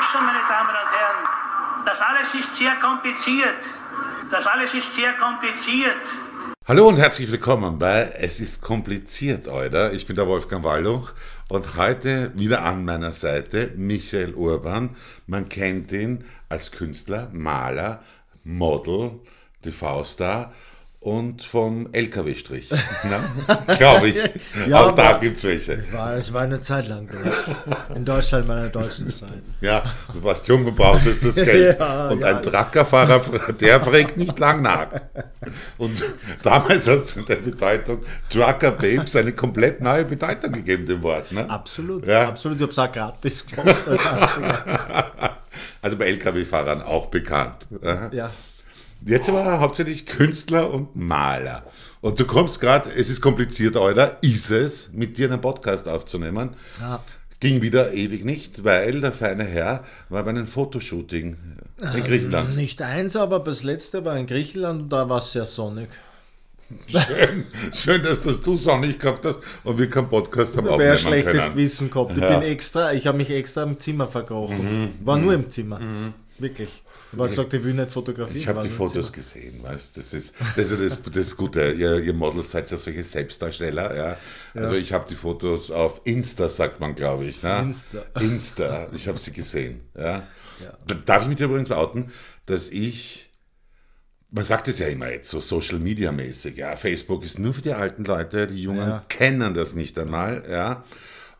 [0.00, 3.66] weiß schon, meine Damen und Herren, das alles ist sehr kompliziert.
[4.30, 6.00] Das alles ist sehr kompliziert.
[6.66, 9.92] Hallo und herzlich willkommen bei Es ist kompliziert, oder?
[9.92, 11.12] Ich bin der Wolfgang Walluch
[11.48, 14.96] und heute wieder an meiner Seite Michael Urban.
[15.26, 18.02] Man kennt ihn als Künstler, Maler,
[18.44, 19.20] Model,
[19.62, 20.52] TV-Star
[21.00, 22.68] und vom LKW-Strich.
[23.78, 24.18] Glaube ich.
[24.68, 25.82] ja, Auch da gibt es welche.
[25.94, 27.08] War, es war eine Zeit lang
[27.94, 29.40] in Deutschland, meiner deutschen Zeit.
[29.62, 29.82] Ja,
[30.12, 31.78] du warst jung und brauchtest das Geld.
[31.80, 32.36] ja, und ja.
[32.36, 33.22] ein Truckerfahrer,
[33.58, 34.88] der fragt nicht lang nach.
[35.78, 36.02] Und
[36.42, 41.32] damals hast du der Bedeutung Trucker Babes eine komplett neue Bedeutung gegeben, dem Wort.
[41.32, 41.48] Ne?
[41.48, 42.28] Absolut, ja.
[42.28, 42.58] absolut.
[42.58, 45.36] Ich habe es auch gratis gemacht als einziger.
[45.82, 47.66] Also bei LKW-Fahrern auch bekannt.
[48.12, 48.30] Ja.
[49.04, 51.64] Jetzt aber hauptsächlich Künstler und Maler.
[52.02, 54.18] Und du kommst gerade, es ist kompliziert, oder?
[54.22, 56.50] Ist es, mit dir einen Podcast aufzunehmen?
[56.80, 57.02] Ja.
[57.40, 61.36] Ging wieder ewig nicht, weil der feine Herr war bei einem Fotoshooting
[61.94, 62.50] in Griechenland.
[62.50, 65.88] Ähm, nicht eins, aber das letzte war in Griechenland und da war es sehr sonnig.
[66.86, 71.00] Schön, schön, dass das du sonnig gehabt hast und wir keinen Podcast haben aufnehmen Ich
[71.00, 71.54] schlechtes können.
[71.54, 72.12] Gewissen gehabt.
[72.12, 72.38] Ich ja.
[72.38, 74.82] bin extra, ich habe mich extra im Zimmer verkrochen.
[74.82, 74.90] Mhm.
[75.04, 75.24] War mhm.
[75.24, 75.80] nur im Zimmer.
[75.80, 76.12] Mhm.
[76.38, 76.82] Wirklich.
[77.12, 78.36] Ich habe gesagt, ich will nicht fotografieren.
[78.36, 81.72] Ich habe die Fotos gesehen, weißt das ist das, ist das, das Gute.
[81.72, 83.96] Ihr, ihr Models seid ja solche Selbstdarsteller.
[83.96, 84.16] Ja.
[84.54, 84.60] ja.
[84.60, 87.42] Also ich habe die Fotos auf Insta, sagt man, glaube ich.
[87.42, 87.58] Ne?
[87.62, 88.04] Insta.
[88.20, 88.88] Insta.
[88.94, 89.80] Ich habe sie gesehen.
[89.96, 90.22] Ja.
[90.62, 90.94] ja.
[91.06, 92.12] Darf ich mich übrigens outen,
[92.46, 93.30] dass ich
[94.32, 97.62] man sagt es ja immer jetzt so Social Media mäßig, ja, Facebook ist nur für
[97.62, 99.04] die alten Leute, die Jungen ja.
[99.08, 100.84] kennen das nicht einmal, ja.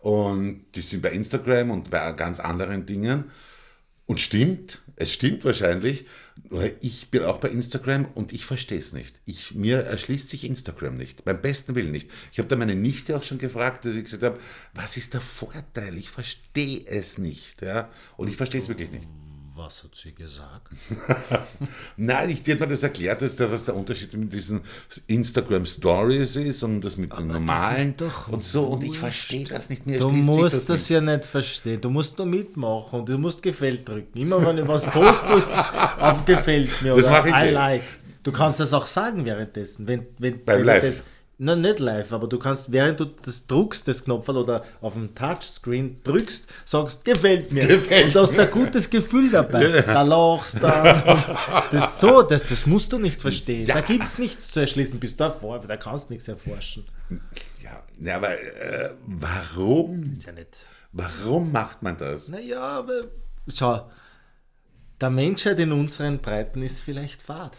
[0.00, 3.30] Und die sind bei Instagram und bei ganz anderen Dingen.
[4.10, 6.04] Und stimmt, es stimmt wahrscheinlich,
[6.80, 9.14] ich bin auch bei Instagram und ich verstehe es nicht.
[9.24, 12.10] Ich, mir erschließt sich Instagram nicht, beim besten Willen nicht.
[12.32, 14.40] Ich habe da meine Nichte auch schon gefragt, dass ich gesagt habe,
[14.74, 15.96] was ist der Vorteil?
[15.96, 17.62] Ich verstehe es nicht.
[17.62, 17.88] Ja?
[18.16, 19.06] Und ich verstehe es wirklich nicht.
[19.62, 20.68] Was hat sie gesagt?
[21.98, 24.62] Nein, ich, die hat mir das erklärt, dass da, was der Unterschied mit diesen
[25.06, 27.94] Instagram Stories ist und das mit den normalen
[28.30, 28.64] und so.
[28.68, 29.98] Und ich verstehe das nicht mehr.
[29.98, 31.78] Du musst das, das ja nicht verstehen.
[31.78, 34.18] Du musst nur mitmachen und du musst Gefällt drücken.
[34.18, 35.52] Immer wenn du was postest,
[36.00, 37.82] auf Gefällt mir das oder ich I like.
[38.22, 39.86] Du kannst das auch sagen währenddessen.
[39.86, 40.82] Wenn, wenn, Beim wenn Live.
[40.82, 41.02] Das,
[41.42, 45.14] na, nicht live, aber du kannst, während du das druckst, das Knopf oder auf dem
[45.14, 47.66] Touchscreen drückst, sagst, gefällt mir.
[47.66, 49.66] Gefällt und du hast ein gutes Gefühl dabei.
[49.68, 49.80] Ja.
[49.80, 51.64] Da lachst da.
[51.72, 53.66] Das so, das, das musst du nicht verstehen.
[53.66, 53.76] Ja.
[53.76, 55.00] Da gibt es nichts zu erschließen.
[55.00, 56.84] Bis davor, da kannst du nichts erforschen.
[57.64, 60.12] Ja, ja aber äh, warum?
[60.12, 60.58] ist ja nicht.
[60.92, 62.28] Warum macht man das?
[62.28, 63.04] Naja, aber
[63.48, 63.90] schau,
[65.00, 67.56] der Menschheit in unseren Breiten ist vielleicht fad.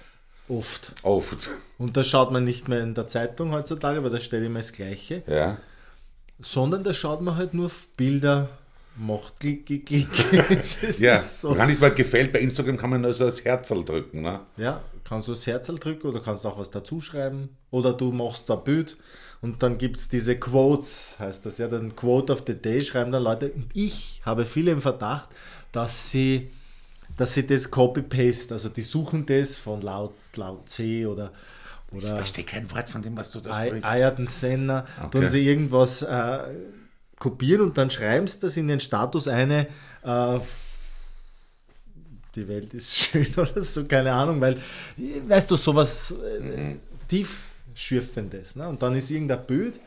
[0.52, 0.94] Oft.
[1.04, 1.50] Oft.
[1.78, 4.74] Und da schaut man nicht mehr in der Zeitung heutzutage, weil da steht immer das
[4.74, 5.24] Gleiche.
[5.26, 5.58] Ja.
[6.40, 8.50] Sondern da schaut man halt nur auf Bilder,
[8.98, 10.08] macht Klick, Klick, Klick.
[10.82, 11.54] Das ja, ist so.
[11.54, 14.24] kann ich mal gefällt, bei Instagram kann man nur so das Herzl drücken.
[14.24, 14.42] Ne?
[14.58, 17.56] Ja, kannst du das Herzl drücken oder kannst auch was dazu schreiben.
[17.70, 18.98] Oder du machst da Bild
[19.42, 23.14] und dann gibt es diese Quotes, heißt das ja, dann Quote of the Day schreiben
[23.14, 23.52] dann Leute.
[23.52, 25.30] Und ich habe viele im Verdacht,
[25.72, 26.52] dass sie
[27.18, 31.32] dass sie das copy-paste, also die suchen das von laut, laut C oder
[31.94, 33.86] oder ich verstehe kein Wort von dem, was du da sprichst.
[33.86, 35.10] Ayrton Senna, okay.
[35.12, 36.40] tun sie irgendwas äh,
[37.20, 39.68] kopieren und dann schreiben sie das in den Status eine,
[40.04, 40.40] äh,
[42.36, 44.58] die Welt ist schön oder so, keine Ahnung, weil,
[44.98, 46.80] weißt du, sowas äh, mhm.
[47.10, 48.56] tiefschürfendes.
[48.56, 48.70] Ne?
[48.70, 49.80] Und dann ist irgendein Bild,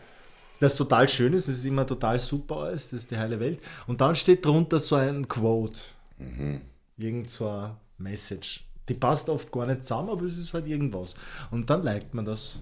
[0.61, 3.61] das total schön ist, das ist immer total super ist, das ist die heile Welt.
[3.87, 5.81] Und dann steht drunter so ein Quote.
[6.19, 6.61] Mhm
[6.97, 8.65] irgend so eine Message.
[8.89, 11.15] Die passt oft gar nicht zusammen, aber es ist halt irgendwas.
[11.51, 12.61] Und dann liked man das.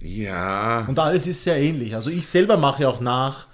[0.00, 0.84] Ja.
[0.86, 1.94] Und alles ist sehr ähnlich.
[1.94, 3.48] Also ich selber mache auch nach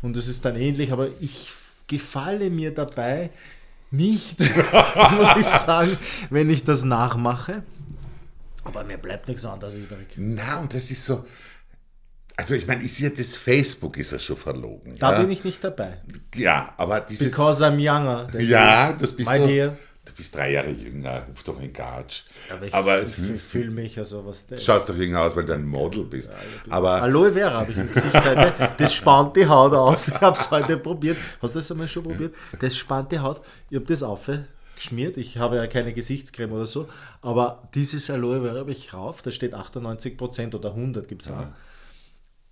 [0.00, 1.50] und es ist dann ähnlich, aber ich
[1.86, 3.30] gefalle mir dabei
[3.90, 4.40] nicht,
[5.12, 5.96] muss ich sagen,
[6.30, 7.62] wenn ich das nachmache.
[8.64, 10.08] Aber mir bleibt nichts anderes übrig.
[10.16, 11.24] Na, und das ist so,
[12.38, 14.94] also ich meine, ist ja das Facebook ist ja schon verlogen.
[14.96, 15.20] Da ja?
[15.20, 16.00] bin ich nicht dabei.
[16.36, 17.30] Ja, aber dieses...
[17.30, 18.28] Because I'm younger.
[18.40, 19.46] Ja, das bist My du.
[19.48, 19.76] Dear.
[20.04, 22.22] Du bist drei Jahre jünger, ruf doch in Gatsch.
[22.48, 25.46] Aber ich, aber ich, ich fühle mich also was Du schaust doch jünger aus, weil
[25.46, 26.30] du ein Model bist.
[26.30, 26.36] Ja,
[26.72, 28.14] aber Aloe Vera habe ich im Gesicht
[28.78, 30.06] Das spannt die Haut auf.
[30.06, 31.16] Ich habe es heute probiert.
[31.42, 32.36] Hast du das einmal schon probiert?
[32.60, 33.40] Das spannt die Haut.
[33.68, 35.16] Ich habe das aufgeschmiert.
[35.16, 36.88] Ich habe ja keine Gesichtscreme oder so.
[37.20, 39.22] Aber dieses Aloe Vera habe ich rauf.
[39.22, 41.40] Da steht 98% oder 100 gibt es auch.
[41.40, 41.52] Ja.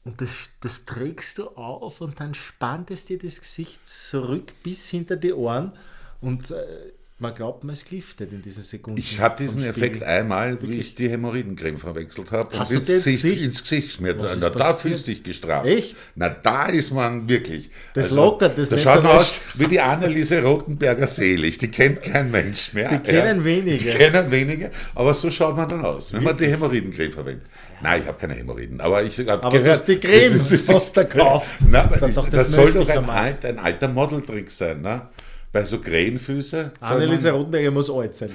[0.07, 0.31] Und das,
[0.61, 5.33] das trägst du auf und dann spannt es dir das Gesicht zurück bis hinter die
[5.33, 5.73] Ohren.
[6.21, 9.01] Und äh, man glaubt, man ist giftet in diesen Sekunden.
[9.01, 13.63] Ich hatte diesen Effekt einmal, wie ich die Hämorrhoidencreme verwechselt habe und ins Gesicht, ins
[13.63, 14.01] Gesicht ist
[14.39, 15.67] Na, da fühlst du dich gestraft.
[15.67, 15.97] Echt?
[16.15, 17.71] Na, da ist man wirklich.
[17.95, 21.57] Das lockert, das Da schaut so man aus wie die Anneliese Rothenberger selig.
[21.57, 22.91] Die kennt kein Mensch mehr.
[22.91, 23.79] Die kennen wenige.
[23.79, 27.47] Die kennen wenige, aber so schaut man dann aus, wenn man die Hämorrhoidencreme verwendet.
[27.83, 29.79] Nein, ich habe keine Hämorrhoiden, aber ich habe Aber du gehört...
[29.79, 31.57] hast die Creme das ist- hast du gekauft.
[31.71, 35.09] Na, Das das, das, soll doch ein, alt, ein alter Modeltrick sein, ne?
[35.57, 36.73] Bei so Krähenfüße.
[36.81, 38.29] Anneliese Rotenberger muss alt sein.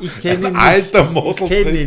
[0.00, 0.60] ich ich kenne ihn nicht.
[0.60, 1.04] alter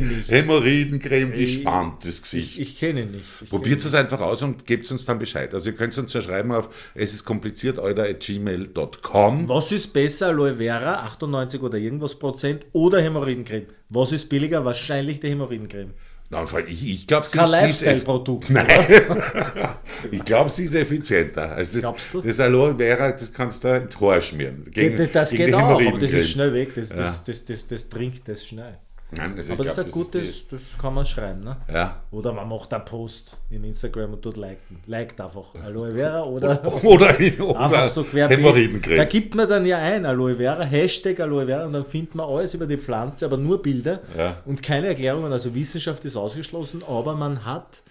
[0.07, 0.31] nicht.
[0.31, 2.57] Hämorrhoidencreme, die spannt das Gesicht.
[2.57, 3.27] Ich, ich kenne ihn nicht.
[3.41, 5.53] Ich Probiert es einfach aus und gebt uns dann Bescheid.
[5.53, 9.49] Also ihr könnt uns ja schreiben auf es ist kompliziert gmail.com.
[9.49, 13.65] Was ist besser, Aloe Vera, 98 oder irgendwas Prozent oder Hämorrhoidencreme?
[13.89, 14.63] Was ist billiger?
[14.63, 15.91] Wahrscheinlich die Hämorrhoidencreme.
[16.35, 18.49] Allem, ich, ich glaube, Kein Lifestyle-Produkt.
[18.49, 18.67] Nein.
[20.11, 21.51] ich glaube, sie ist effizienter.
[21.53, 22.21] Also das, Glaubst du?
[22.21, 24.65] Das Aloe Vera, das kannst du ins Haar schmieren.
[24.71, 26.75] Gegen, das gegen geht auch, aber das ist schnell weg.
[26.75, 28.77] Das, das, das, das, das trinkt das schnell.
[29.17, 31.43] Nein, also Aber das glaub, ist ein gutes, die- das kann man schreiben.
[31.43, 31.57] Ne?
[31.71, 32.01] Ja.
[32.11, 34.79] Oder man macht einen Post im Instagram und tut liken.
[34.87, 38.97] Liked einfach Aloe Vera oder Oder, oder einfach so querbeet.
[38.97, 42.27] Da gibt man dann ja ein Aloe Vera, Hashtag Aloe Vera und dann findet man
[42.27, 44.41] alles über die Pflanze, aber nur Bilder Ja.
[44.45, 45.31] und keine Erklärungen.
[45.31, 47.81] Also Wissenschaft ist ausgeschlossen, aber man hat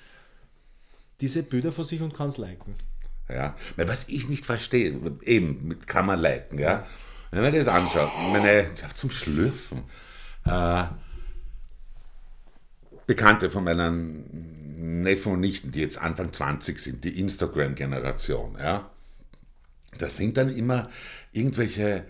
[1.20, 2.74] diese Bilder vor sich und kann es liken.
[3.28, 3.54] Ja.
[3.76, 6.84] Was ich nicht verstehe, eben kann man liken, ja.
[7.30, 9.78] Wenn man das anschaut, meine, zum Schlürfen,
[10.46, 10.84] äh,
[13.06, 18.90] Bekannte von meinen Neffen und Nichten, die jetzt Anfang 20 sind, die Instagram-Generation, ja.
[19.98, 20.90] Das sind dann immer
[21.32, 22.04] irgendwelche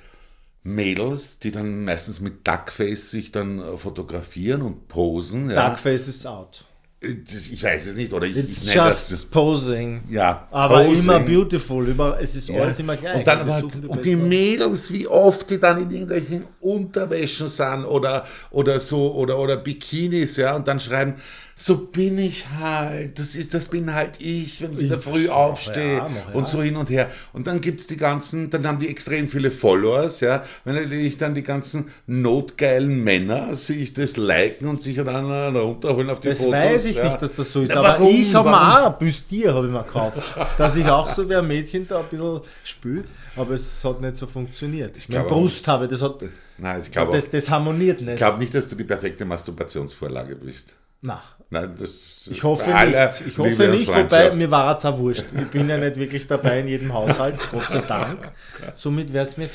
[0.63, 5.51] Mädels, die dann meistens mit Duckface sich dann äh, fotografieren und posen.
[5.51, 5.57] Ja.
[5.57, 6.65] Darkface is out.
[7.05, 10.03] Ich weiß es nicht, oder ich, It's ich nenne das- just posing.
[10.09, 10.99] ja, Aber Posing.
[11.05, 11.87] immer beautiful.
[11.89, 12.63] Über, es ist Ja.
[12.63, 13.19] alles immer gleich.
[13.19, 18.25] Und dann die und die Mädels, wie oft die dann in irgendwelchen Unterwäschen sind oder,
[18.51, 21.15] oder so, oder, oder Bikinis, ja, und dann schreiben,
[21.57, 25.29] so bin ich halt, das ist, das bin halt ich, wenn ich in der Früh
[25.29, 26.35] aufstehe ja, ja.
[26.35, 27.09] und so hin und her.
[27.33, 31.35] Und dann gibt's die ganzen, dann haben die extrem viele Followers, ja, wenn ich dann
[31.35, 36.53] die ganzen notgeilen Männer sich das liken und sich dann runterholen auf die Das Fotos.
[36.53, 37.05] weiß ich ja.
[37.05, 37.73] nicht, dass das so ist.
[37.77, 38.09] Aber warum?
[38.09, 40.19] ich habe mir auch ein Bustier habe ich mir gekauft,
[40.59, 43.05] dass ich auch so wie ein Mädchen da ein bisschen spüle,
[43.37, 44.97] aber es hat nicht so funktioniert.
[44.97, 46.25] Ich meine Brust habe, das hat
[46.59, 48.17] Nein, ich glaube das, das harmoniert ich nicht.
[48.17, 50.75] glaube nicht, dass du die perfekte Masturbationsvorlage bist.
[51.07, 53.27] Na, Nein, das ich hoffe nicht.
[53.29, 55.27] Ich hoffe nicht, wobei mir war es auch wurscht.
[55.39, 58.33] Ich bin ja nicht wirklich dabei in jedem Haushalt, Gott sei Dank.
[58.73, 59.51] Somit wäre es mir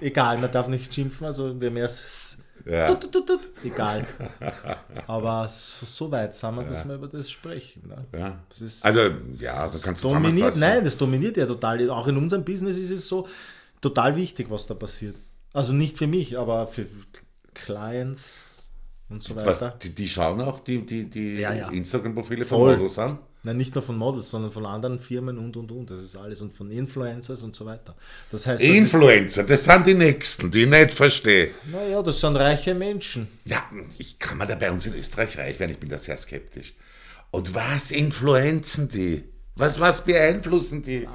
[0.00, 2.88] egal, man darf nicht schimpfen, also wäre mir es Ja.
[2.88, 4.04] tut, tut, tut, egal.
[5.06, 7.88] Aber so, so weit sind wir, dass wir über das sprechen.
[7.88, 8.18] Ne?
[8.18, 8.38] Ja.
[8.48, 9.00] Das ist Also,
[9.38, 11.88] ja, du kannst dominiert, nein, das dominiert ja total.
[11.90, 13.28] Auch in unserem Business ist es so
[13.80, 15.14] total wichtig, was da passiert.
[15.52, 16.86] Also nicht für mich, aber für
[17.54, 18.53] Clients
[19.08, 19.46] und so weiter.
[19.46, 21.68] Was, die, die schauen auch die, die, die Ja, ja.
[21.70, 22.58] Instagram-Profile von.
[22.60, 23.18] Models an.
[23.46, 25.90] Nein, nicht nur von Models, sondern von anderen Firmen und und und.
[25.90, 27.94] Das ist alles und von Influencers und so weiter.
[28.30, 31.50] Das heißt, das ist, Influencer, das sind die Nächsten, die ich nicht verstehe.
[31.70, 33.28] naja, das sind reiche Menschen.
[33.44, 33.62] Ja,
[33.98, 36.72] ich kann man da bei uns in Österreich reich werden, ich bin da sehr skeptisch.
[37.30, 39.24] Und was influenzen die?
[39.56, 41.06] Was, was beeinflussen die?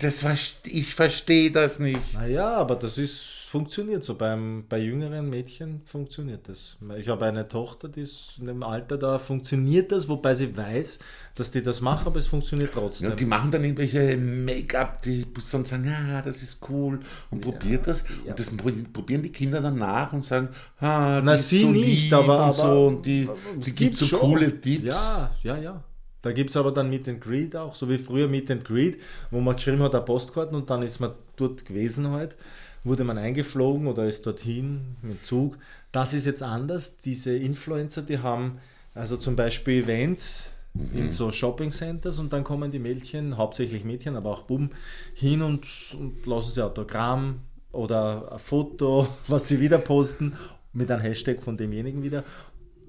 [0.00, 2.14] Das, verst- ich verstehe das nicht.
[2.14, 4.14] Naja, aber das ist, funktioniert so.
[4.14, 6.76] Beim, bei jüngeren Mädchen funktioniert das.
[6.98, 10.98] Ich habe eine Tochter, die ist in dem Alter, da funktioniert das, wobei sie weiß,
[11.34, 13.10] dass die das machen, aber es funktioniert trotzdem.
[13.10, 17.00] Ja, die machen dann irgendwelche Make-up, die dann sagen, ja, das ist cool
[17.30, 18.04] und probiert das.
[18.26, 20.48] Und das pro- probieren die Kinder dann nach und sagen,
[20.80, 23.96] ah, die Na, ist sie so nicht, aber, und so und die, es die gibt
[23.96, 24.20] so schon.
[24.20, 24.84] coole Tipps.
[24.84, 25.84] Ja, ja, ja.
[26.20, 29.00] Da gibt es aber dann Meet and Greet auch, so wie früher Meet and Greet,
[29.30, 32.36] wo man geschrieben hat, eine Postkarten und dann ist man dort gewesen halt,
[32.84, 35.58] wurde man eingeflogen oder ist dorthin mit Zug.
[35.92, 36.98] Das ist jetzt anders.
[36.98, 38.58] Diese Influencer, die haben
[38.94, 40.54] also zum Beispiel Events
[40.94, 44.70] in so Shopping Centers und dann kommen die Mädchen, hauptsächlich Mädchen, aber auch Buben,
[45.14, 45.66] hin und,
[45.98, 47.40] und lassen sie Autogramm
[47.72, 50.34] oder ein Foto, was sie wieder posten,
[50.72, 52.24] mit einem Hashtag von demjenigen wieder.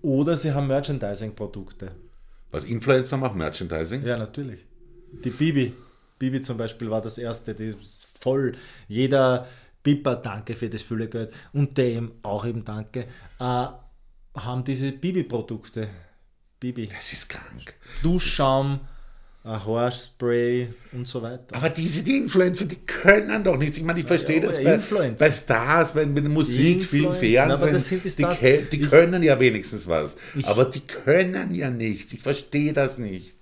[0.02, 1.92] Oder sie haben Merchandising-Produkte.
[2.52, 4.06] Was Influencer machen, Merchandising?
[4.06, 4.66] Ja, natürlich.
[5.24, 5.74] Die Bibi.
[6.18, 8.54] Bibi zum Beispiel war das erste, die ist voll.
[8.88, 9.48] Jeder
[9.84, 11.32] Pippa, danke für das viele Geld.
[11.54, 13.06] Und dem auch eben danke.
[13.40, 13.68] Äh,
[14.36, 15.90] haben diese Bibi-Produkte.
[16.60, 16.88] Bibi.
[16.88, 17.76] Das ist krank.
[18.04, 18.82] Duschschaum,
[19.46, 21.56] ein Haarspray und so weiter.
[21.56, 23.78] Aber diese, die Influencer, die können doch nichts.
[23.78, 25.26] Ich meine, ich verstehe ja, das aber bei, Influencer.
[25.26, 27.52] bei Stars, bei, bei Musik, Film, Fernsehen.
[27.52, 28.40] aber das sind die Stars.
[28.40, 30.18] ke- die Ich- können ja wenigstens was.
[30.36, 32.12] Ich- aber die können ja nichts.
[32.14, 33.38] Ich verstehe das nicht.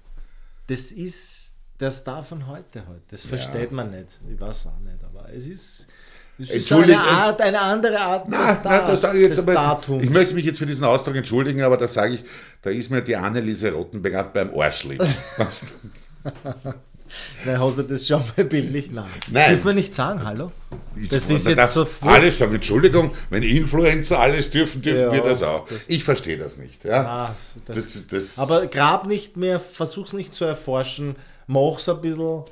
[0.68, 3.02] Das ist der Star von heute halt.
[3.10, 4.20] Das versteht man nicht.
[4.32, 5.88] Ich weiß auch nicht, aber es ist.
[6.40, 9.82] Das ist eine, Art, eine andere Art na, des, na, das sage ich, jetzt aber,
[10.02, 12.24] ich möchte mich jetzt für diesen Ausdruck entschuldigen, aber da sage ich,
[12.62, 15.00] da ist mir die Anneliese Rottenberger beim Arschlich.
[17.46, 18.92] Nein, hast du das schon mal bildlich?
[18.92, 19.06] Nein.
[19.32, 19.52] Nein.
[19.52, 20.52] Dürfen wir nicht sagen, hallo?
[21.10, 25.42] Das ist jetzt so Alles sagen, Entschuldigung, wenn Influencer alles dürfen, dürfen ja, wir das
[25.42, 25.66] auch.
[25.68, 26.84] Das ich verstehe das nicht.
[26.84, 27.36] Ja?
[27.66, 31.16] Das, das, das, aber grab nicht mehr, versuch's nicht zu erforschen,
[31.48, 32.44] mach's ein bisschen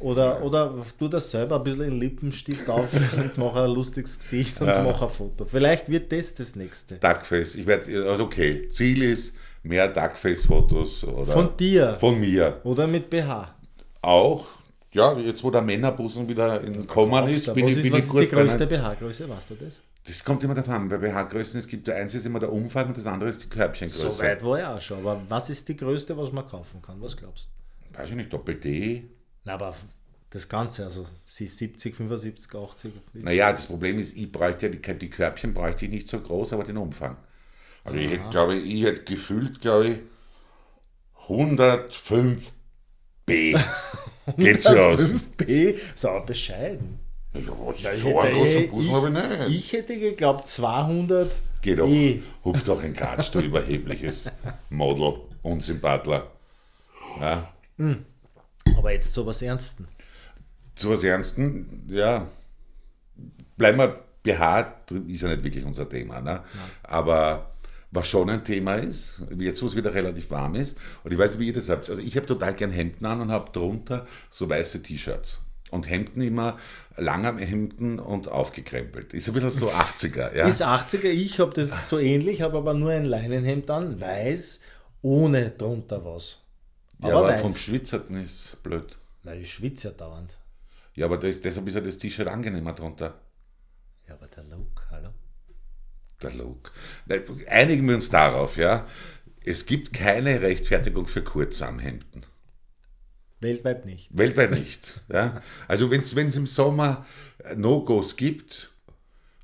[0.00, 4.60] oder, oder tu das selber ein bisschen in Lippenstift auf und mach ein lustiges Gesicht
[4.60, 4.82] und ja.
[4.82, 5.44] mach ein Foto.
[5.44, 6.96] Vielleicht wird das das nächste.
[6.96, 11.06] Duckface, ich werde, also okay, Ziel ist mehr Duckface-Fotos.
[11.26, 11.96] Von dir?
[11.98, 12.60] Von mir.
[12.64, 13.54] Oder mit BH?
[14.02, 14.46] Auch.
[14.92, 18.14] Ja, jetzt wo der Männerbusen wieder in Kommen ist, bin ich, bin was ich.
[18.14, 19.82] Was ist die größte BH-Größe, weißt du das?
[20.06, 20.88] Das kommt immer davon an.
[20.88, 24.10] Bei BH-Größen, es gibt, eins ist immer der Umfang und das andere ist die Körbchengröße.
[24.10, 24.98] So weit war ich auch schon.
[24.98, 27.00] Aber was ist die größte, was man kaufen kann?
[27.00, 27.98] Was glaubst du?
[27.98, 29.08] Weiß ich nicht, Doppel-D.
[29.44, 29.74] Na, aber
[30.30, 32.92] das Ganze, also 70, 75, 80.
[33.14, 36.54] Naja, das Problem ist, ich bräuchte ja die, die Körbchen bräuchte ich nicht so groß,
[36.54, 37.16] aber den Umfang.
[37.84, 39.98] Also ich hätte, glaube ich, ich hätte gefühlt, glaube ich,
[41.28, 42.52] 105
[43.26, 43.54] B.
[44.36, 45.00] Geht so aus.
[45.00, 46.98] 5B, so bescheiden.
[47.34, 49.48] Ja, was ja, so ein großer Bus habe ich nicht.
[49.48, 51.30] Ich hätte geglaubt 200
[51.62, 51.88] Geht doch.
[51.88, 52.22] E.
[52.44, 54.30] Hupft doch ein Katsch, du überhebliches
[54.70, 56.30] Model, Unsympathler.
[57.20, 57.52] Ja.
[57.76, 58.04] Hm.
[58.76, 59.86] Aber jetzt zu was Ernsten.
[60.74, 62.26] Zu was Ernsten, ja.
[63.56, 66.20] Bleiben wir behaart, ist ja nicht wirklich unser Thema.
[66.20, 66.42] Ne?
[66.82, 67.54] Aber
[67.90, 70.76] was schon ein Thema ist, jetzt wo es wieder relativ warm ist.
[71.04, 71.88] Und ich weiß nicht, wie ihr das habt.
[71.88, 75.40] Also ich habe total gern Hemden an und habe drunter so weiße T-Shirts.
[75.70, 76.58] Und Hemden immer
[76.96, 79.14] lange Hemden und aufgekrempelt.
[79.14, 80.36] Ist ein bisschen so 80er.
[80.36, 80.46] Ja?
[80.46, 84.60] Ist 80er, ich habe das so ähnlich, habe aber nur ein Leinenhemd an, weiß,
[85.02, 86.40] ohne drunter was.
[87.00, 87.40] Aber ja, aber weiß.
[87.40, 88.96] vom Schwitzerten ist blöd.
[89.22, 90.32] Weil ich schwitze ja dauernd.
[90.94, 93.20] Ja, aber das, deshalb ist ja das T-Shirt angenehmer drunter.
[94.06, 95.10] Ja, aber der Look, hallo?
[96.24, 96.72] der Look.
[97.48, 98.86] Einigen wir uns darauf, ja.
[99.44, 102.24] Es gibt keine Rechtfertigung für Kurzarmhemden.
[103.40, 104.08] Weltweit nicht.
[104.16, 105.02] Weltweit nicht.
[105.12, 105.42] Ja.
[105.68, 107.04] Also wenn es im Sommer
[107.56, 108.70] No-Gos gibt,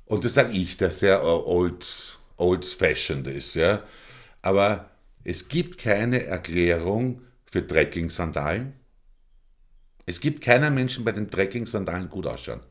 [0.05, 3.83] und das sage ich, der sehr old, old-fashioned ist, ja,
[4.41, 4.89] aber
[5.23, 8.73] es gibt keine Erklärung für Trekking-Sandalen.
[10.05, 12.61] Es gibt keiner Menschen, bei den Trekking-Sandalen gut ausschauen.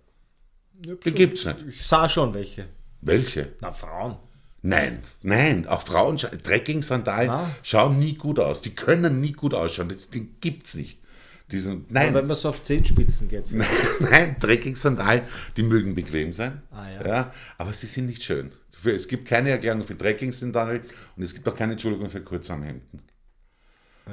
[0.72, 1.58] Die gibt es nicht.
[1.68, 2.66] Ich sah schon welche.
[3.02, 3.52] Welche?
[3.60, 4.16] Na, Frauen.
[4.62, 7.50] Nein, nein, auch Frauen, Trekking-Sandalen ah.
[7.62, 8.62] schauen nie gut aus.
[8.62, 9.88] Die können nie gut ausschauen.
[9.90, 11.00] Das Ding es nicht.
[11.50, 12.08] Diesen, nein.
[12.08, 13.50] Aber wenn man so auf Zehenspitzen geht.
[13.50, 13.68] Nein,
[14.00, 15.22] nein Trekking-Sandalen,
[15.56, 16.62] die mögen bequem sein.
[16.70, 17.06] Ah, ja.
[17.06, 17.34] ja.
[17.58, 18.50] aber sie sind nicht schön.
[18.84, 20.82] Es gibt keine Erklärung für Trekking-Sandalen
[21.16, 23.02] und es gibt auch keine Entschuldigung für Kurzarmhemden.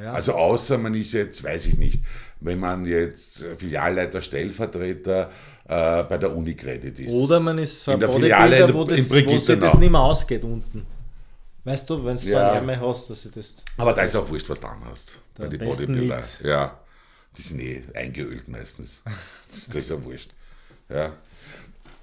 [0.03, 0.13] Ja.
[0.13, 2.03] Also außer man ist jetzt, weiß ich nicht,
[2.39, 5.29] wenn man jetzt Filialleiter, Stellvertreter
[5.67, 7.11] äh, bei der Unicredit ist.
[7.11, 10.01] Oder man ist in der Filiale in, wo, das, in wo sich das nicht mehr
[10.01, 10.85] ausgeht unten.
[11.63, 12.39] Weißt du, wenn du ja.
[12.39, 13.57] da Ärmel hast, dass du das...
[13.75, 15.19] Aber da ist auch wurscht, was du anhast.
[15.35, 16.21] Bei den Bodybuilder.
[16.43, 16.79] Ja,
[17.35, 19.01] die sind eh eingeölt meistens.
[19.49, 20.31] Das, das ist ja wurscht.
[20.89, 21.13] Ja.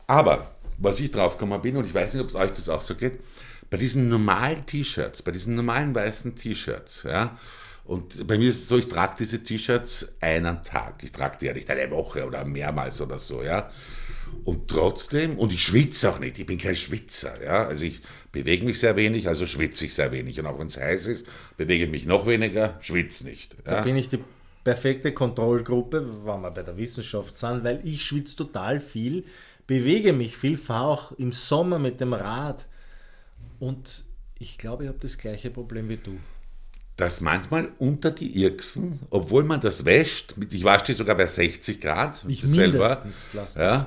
[0.07, 2.81] Aber, was ich drauf gekommen bin, und ich weiß nicht, ob es euch das auch
[2.81, 3.21] so geht,
[3.71, 7.37] bei diesen normalen T-Shirts, bei diesen normalen weißen T-Shirts, ja,
[7.85, 11.03] und bei mir ist es so, ich trage diese T-Shirts einen Tag.
[11.05, 13.71] Ich trage die ja nicht eine Woche oder mehrmals oder so, ja.
[14.45, 17.67] Und trotzdem, und ich schwitze auch nicht, ich bin kein Schwitzer, ja.
[17.67, 18.01] Also ich
[18.33, 20.41] bewege mich sehr wenig, also schwitze ich sehr wenig.
[20.41, 21.27] Und auch wenn es heiß ist,
[21.59, 23.55] bewege ich mich noch weniger, schwitze nicht.
[23.67, 23.77] Ja?
[23.77, 24.19] Da bin ich die
[24.65, 29.25] perfekte Kontrollgruppe, wenn wir bei der Wissenschaft sind, weil ich schwitze total viel,
[29.67, 32.67] bewege mich viel, fahre auch im Sommer mit dem Rad.
[33.61, 34.05] Und
[34.39, 36.19] ich glaube, ich habe das gleiche Problem wie du
[36.97, 41.81] dass manchmal unter die Irksen, obwohl man das wäscht, ich wasche die sogar bei 60
[41.81, 43.03] Grad ich selber,
[43.57, 43.87] ja,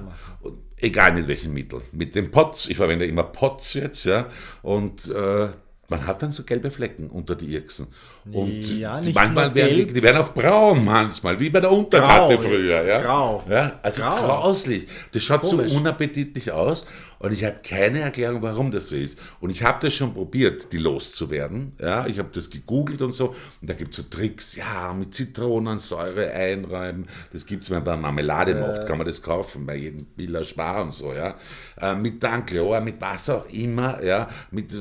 [0.78, 4.28] egal mit welchem Mittel, mit dem Potz, ich verwende immer Potz jetzt, ja,
[4.62, 5.48] und äh,
[5.90, 7.88] man hat dann so gelbe Flecken unter die Irksen.
[8.32, 12.44] Und ja, manchmal werden die, die, werden auch braun manchmal, wie bei der Unterkarte grau,
[12.44, 12.84] früher.
[12.84, 13.02] Ja?
[13.02, 13.44] Grau.
[13.50, 13.80] Ja?
[13.82, 14.18] Also grau.
[14.18, 14.88] grauslich.
[15.14, 15.72] Das schaut Komisch.
[15.72, 16.86] so unappetitlich aus
[17.20, 19.18] und ich habe keine Erklärung, warum das so ist.
[19.40, 21.74] Und ich habe das schon probiert, die loszuwerden.
[21.80, 22.06] Ja?
[22.06, 23.30] Ich habe das gegoogelt und so.
[23.30, 27.08] Und da gibt es so Tricks, ja, mit Zitronensäure einreiben.
[27.32, 28.60] Das gibt es, wenn man bei Marmelade äh.
[28.60, 31.14] macht, kann man das kaufen, bei jedem Billa Spar und so.
[31.14, 31.36] Ja?
[31.82, 34.28] Äh, mit Dankleor, mit was auch immer, ja?
[34.52, 34.80] mit äh,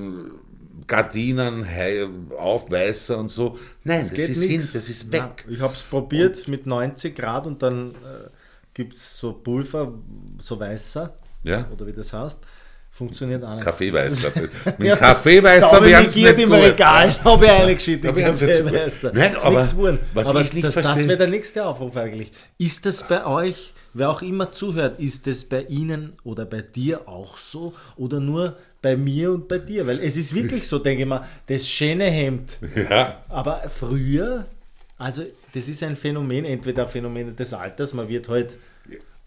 [0.86, 1.64] Gardinen,
[2.36, 3.58] Aufweißer und so.
[3.84, 4.50] Nein, das, das ist nix.
[4.50, 5.44] hin, das ist weg.
[5.46, 8.28] Ja, ich habe es probiert und mit 90 Grad und dann äh,
[8.74, 9.94] gibt es so Pulver,
[10.38, 11.14] so weißer,
[11.44, 11.68] ja.
[11.70, 12.40] oder wie das heißt.
[12.96, 13.64] Funktioniert auch nicht.
[13.64, 14.30] Kaffeeweißer.
[14.78, 16.58] Mit Kaffeeweißer da werden sie nicht im gut.
[16.60, 18.02] Regal, habe ich jetzt gut.
[18.14, 19.12] Kaffeeweißer.
[19.12, 19.98] Nein, Ist aber geworden.
[20.14, 22.32] was aber ich nicht das, das verstehe- wäre der nächste Aufruf eigentlich.
[22.56, 27.06] Ist das bei euch, wer auch immer zuhört, ist das bei Ihnen oder bei dir
[27.06, 29.86] auch so oder nur bei mir und bei dir?
[29.86, 32.56] Weil es ist wirklich so, denke ich mal, das schöne Hemd.
[32.88, 33.22] Ja.
[33.28, 34.46] Aber früher,
[34.96, 35.22] also
[35.52, 38.56] das ist ein Phänomen, entweder ein Phänomen des Alters, man wird halt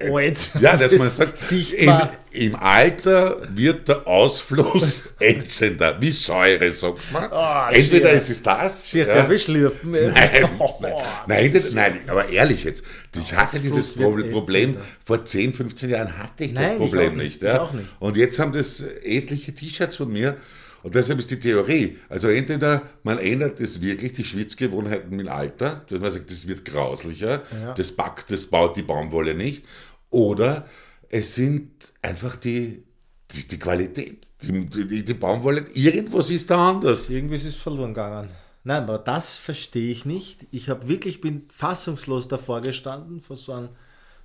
[0.02, 0.50] alt.
[0.60, 2.12] Ja, dass man sagt, im, sichtbar.
[2.32, 7.32] im Alter wird der Ausfluss ätzender, wie Säure, sagt man.
[7.32, 8.18] Ah, Entweder schier.
[8.18, 8.88] ist es das.
[8.90, 9.16] Schier, ja.
[9.16, 10.16] darf ich schlürfen jetzt?
[10.34, 10.94] Nein, Oh, nein,
[11.28, 12.84] nein, nein, nein, aber ehrlich jetzt,
[13.18, 14.82] ich hatte dieses Problem, ätzender.
[15.06, 17.42] vor 10, 15 Jahren hatte ich Nein, das ich Problem auch nicht.
[17.42, 17.66] nicht, ja.
[17.66, 17.88] ich nicht.
[18.00, 20.38] Und jetzt haben das etliche T-Shirts von mir
[20.82, 25.32] und deshalb ist die Theorie, also entweder man ändert das wirklich, die Schwitzgewohnheiten mit dem
[25.34, 27.74] Alter, dass man sagt, das wird grauslicher, Ja.
[27.74, 29.66] das backt, das baut die Baumwolle nicht,
[30.10, 30.66] oder
[31.10, 32.84] es sind einfach die,
[33.32, 37.10] die, die Qualität, die, die, die Baumwolle, irgendwas ist da anders.
[37.10, 38.30] Irgendwie ist es verloren gegangen.
[38.64, 40.46] Nein, aber das verstehe ich nicht.
[40.52, 43.70] Ich habe wirklich, bin fassungslos davor gestanden, vor so einem,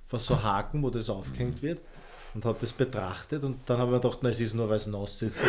[0.07, 1.79] vor so Haken, wo das aufgehängt wird.
[2.33, 4.75] Und habe das betrachtet und dann habe ich mir gedacht, na, es ist nur, weil
[4.75, 5.39] es nass ist.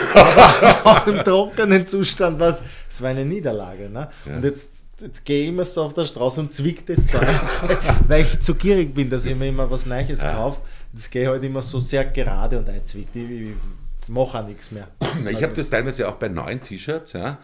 [1.07, 2.63] Im trockenen Zustand war es,
[3.03, 3.91] war eine Niederlage.
[3.91, 4.09] Ne?
[4.25, 7.19] Und jetzt, jetzt gehe ich immer so auf der Straße und zwick das so,
[8.09, 10.61] weil ich zu gierig bin, dass ich mir immer was Neues kaufe.
[10.93, 13.15] Jetzt gehe ich halt immer so sehr gerade und einzwickt.
[13.15, 14.89] Ich, ich mache auch nichts mehr.
[15.31, 17.39] Ich habe das teilweise auch bei neuen T-Shirts, ja,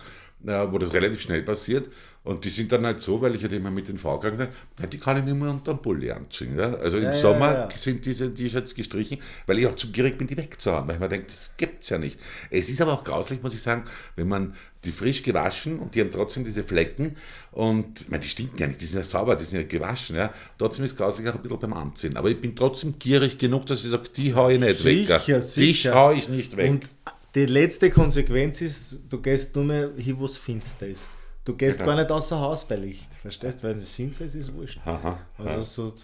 [0.44, 1.88] wo das relativ schnell passiert.
[2.24, 4.90] Und die sind dann halt so, weil ich halt immer mit den V gegangen bin,
[4.90, 6.56] die kann ich nicht mehr unter dem Pulli anziehen.
[6.56, 6.72] Ja.
[6.74, 7.68] Also im Ja, Sommer ja.
[7.76, 10.86] sind diese T-Shirts gestrichen, weil ich auch zu gierig bin, die wegzuhauen.
[10.86, 12.20] Weil ich mir denke, das gibt's ja nicht.
[12.48, 13.82] Es ist aber auch grauslich, muss ich sagen,
[14.14, 17.16] wenn man die frisch gewaschen und die haben trotzdem diese Flecken
[17.50, 20.14] und, ich meine, die stinken ja nicht, die sind ja sauber, die sind ja gewaschen,
[20.16, 20.32] ja.
[20.58, 22.16] Trotzdem ist es grauslich auch ein bisschen beim Anziehen.
[22.16, 25.08] Aber ich bin trotzdem gierig genug, dass ich sage, die hau ich nicht weg.
[25.08, 25.18] ja.
[25.18, 25.94] Sicher, Die sicher.
[25.96, 26.70] hau ich nicht weg.
[26.70, 26.88] Und
[27.34, 31.08] die letzte Konsequenz ist, du gehst nur mehr hin, wo es finster ist.
[31.44, 31.90] Du gehst Genau.
[31.92, 33.08] gar nicht außer Haus bei Licht.
[33.20, 33.68] Verstehst du?
[33.68, 34.78] Weil es finster ist, ist wurscht.
[34.84, 35.18] Aha.
[35.38, 35.94] Also so,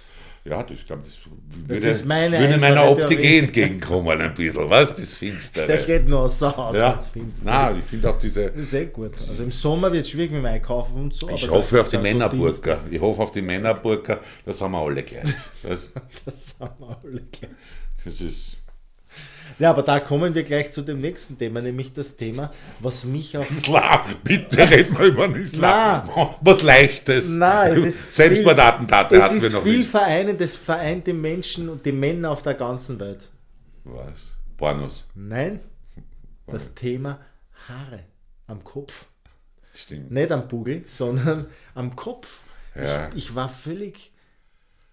[0.44, 1.18] Ja, das, ich glaube, das
[1.68, 4.88] würde, ist meine würde meiner Optik eh entgegenkommen ein bisschen, was?
[4.96, 5.84] Das der Finstere.
[5.84, 6.90] geht nur außer Haus, Ja.
[6.92, 7.78] wenn es finster Nein, ist.
[7.78, 8.50] ich finde auch diese.
[8.50, 9.12] Das eh gut.
[9.28, 11.28] Also im Sommer wird es schwierig mit dem Einkaufen und so.
[11.28, 12.80] Ich hoffe da- auf die da so Männerburger.
[12.90, 15.22] Ich hoffe auf die Männerburger, das haben wir alle gleich.
[15.62, 15.92] Das,
[16.24, 17.50] Das haben wir alle gleich.
[18.04, 18.56] das ist.
[19.58, 23.36] Ja, aber da kommen wir gleich zu dem nächsten Thema, nämlich das Thema, was mich
[23.36, 26.08] auch Islam, bitte reden wir über den Islam.
[26.40, 27.28] Was Leichtes.
[27.30, 29.90] Nein, es ist es hatten wir ist noch viel nicht.
[29.90, 33.28] Vereinendes, vereint die Menschen und die Männer auf der ganzen Welt.
[33.84, 34.34] Was?
[34.56, 35.08] Pornos.
[35.14, 35.60] Nein,
[36.46, 37.18] das Thema
[37.68, 38.00] Haare
[38.46, 39.06] am Kopf.
[39.72, 40.10] Stimmt.
[40.10, 42.42] Nicht am Bugel, sondern am Kopf.
[42.74, 43.08] Ja.
[43.10, 44.12] Ich, ich war völlig,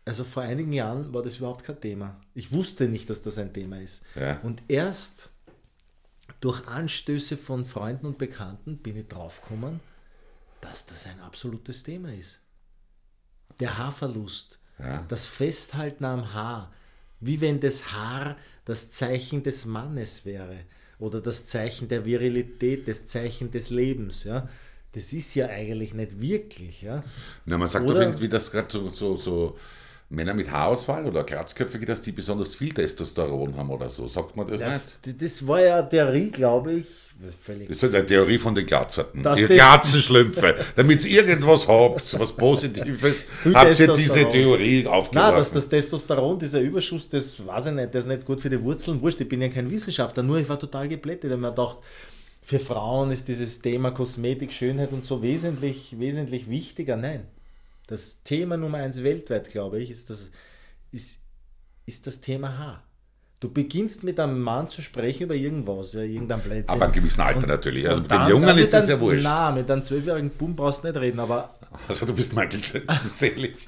[0.06, 2.22] also vor einigen Jahren war das überhaupt kein Thema.
[2.34, 4.04] Ich wusste nicht, dass das ein Thema ist.
[4.16, 4.40] Ja.
[4.42, 5.32] Und erst
[6.42, 9.80] durch Anstöße von Freunden und Bekannten bin ich draufgekommen,
[10.62, 12.40] dass das ein absolutes Thema ist.
[13.60, 15.04] Der Haarverlust, Ja.
[15.08, 16.72] das Festhalten am Haar,
[17.20, 20.58] wie wenn das Haar das Zeichen des Mannes wäre
[21.00, 24.24] oder das Zeichen der Virilität, das Zeichen des Lebens.
[24.24, 24.50] Ja?
[24.92, 26.82] Das ist ja eigentlich nicht wirklich.
[26.82, 27.04] Ja?
[27.46, 29.58] Na, man sagt Oder- doch irgendwie, dass gerade so, so, so
[30.16, 34.08] Männer mit Haarausfall oder Glatzköpfige, dass die besonders viel Testosteron haben oder so.
[34.08, 35.00] Sagt man das nicht?
[35.04, 36.88] Das, das war ja Theorie, glaube ich.
[37.20, 39.20] Das ist völlig Das ist eine Theorie von den Glatzerten.
[39.20, 40.56] Ihr das- Glatzenschlümpfe.
[40.76, 43.24] Damit ihr irgendwas habt, was Positives,
[43.54, 45.36] habt ihr diese Theorie Nein, aufgeworfen.
[45.36, 48.62] dass das Testosteron, dieser Überschuss, das weiß ich nicht, das ist nicht gut für die
[48.62, 49.02] Wurzeln.
[49.02, 51.26] Wurscht, ich bin ja kein Wissenschaftler, nur ich war total geblättet.
[51.26, 51.78] Ich habe mir gedacht,
[52.44, 56.96] für Frauen ist dieses Thema Kosmetik, Schönheit und so wesentlich, wesentlich wichtiger.
[56.96, 57.24] Nein.
[57.88, 60.32] Das Thema Nummer eins weltweit, glaube ich, ist das,
[60.92, 61.20] ist,
[61.86, 62.84] ist das Thema Haar.
[63.42, 66.70] Du beginnst mit einem Mann zu sprechen über irgendwas, ja, irgendein Blödsinn.
[66.74, 67.88] Aber in gewissem Alter Und- natürlich.
[67.88, 69.24] Also mit den dann- Jungen dann ist das ja wurscht.
[69.24, 71.54] Nein, mit einem zwölfjährigen Buben brauchst du nicht reden, aber
[71.88, 73.68] Also du bist Michael Jackson, selig.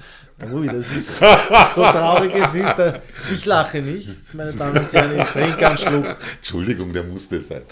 [0.52, 1.20] Ui, das ist so
[1.82, 2.74] traurig es ist.
[2.76, 2.98] da-
[3.32, 6.16] Ich lache nicht, meine Damen und Herren, ich trinke einen Schluck.
[6.36, 7.62] Entschuldigung, der musste sein.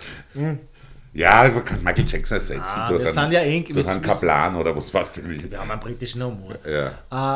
[1.16, 2.62] Ja, man kann Michael Jackson ersetzen.
[2.78, 5.50] Ah, durch, wir einen, sind ja eng- durch einen Kaplan oder was weißt du nicht.
[5.50, 6.56] Wir haben einen britischen Humor.
[6.68, 6.88] Ja.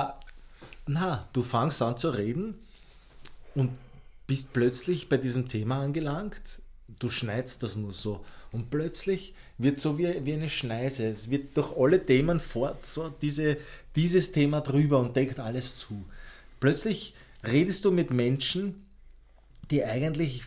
[0.08, 0.12] Äh,
[0.86, 2.58] na, du fangst an zu reden
[3.54, 3.70] und
[4.26, 6.60] bist plötzlich bei diesem Thema angelangt.
[6.98, 8.24] Du schneidest das nur so.
[8.52, 11.06] Und plötzlich wird so wie, wie eine Schneise.
[11.06, 13.56] Es wird durch alle Themen fort so diese,
[13.96, 16.04] dieses Thema drüber und deckt alles zu.
[16.58, 17.14] Plötzlich
[17.44, 18.84] redest du mit Menschen,
[19.70, 20.44] die eigentlich.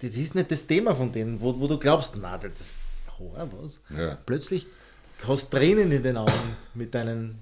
[0.00, 2.72] Das, das ist nicht das Thema von denen, wo, wo du glaubst, na, das ist
[3.18, 3.80] Horror, was?
[3.96, 4.16] Ja.
[4.26, 4.66] Plötzlich
[5.26, 7.38] hast Tränen in den Augen mit deinen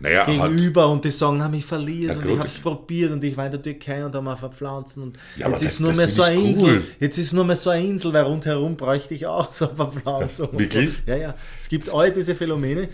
[0.00, 3.36] Naja, gegenüber und die sagen, na, ich verliere und ich habe es probiert und ich
[3.36, 5.88] war in der Türkei und da mal verpflanzen und Ja, jetzt aber ist das- nur
[5.90, 6.64] das mehr so eine ich Insel.
[6.76, 6.84] cool.
[7.00, 10.48] Jetzt ist nur mehr so eine Insel, weil rundherum bräuchte ich auch so eine Verpflanzung.
[10.50, 10.90] und Wirklich?
[10.94, 11.10] So.
[11.10, 11.34] Ja, ja.
[11.56, 12.90] Es gibt all diese Phänomene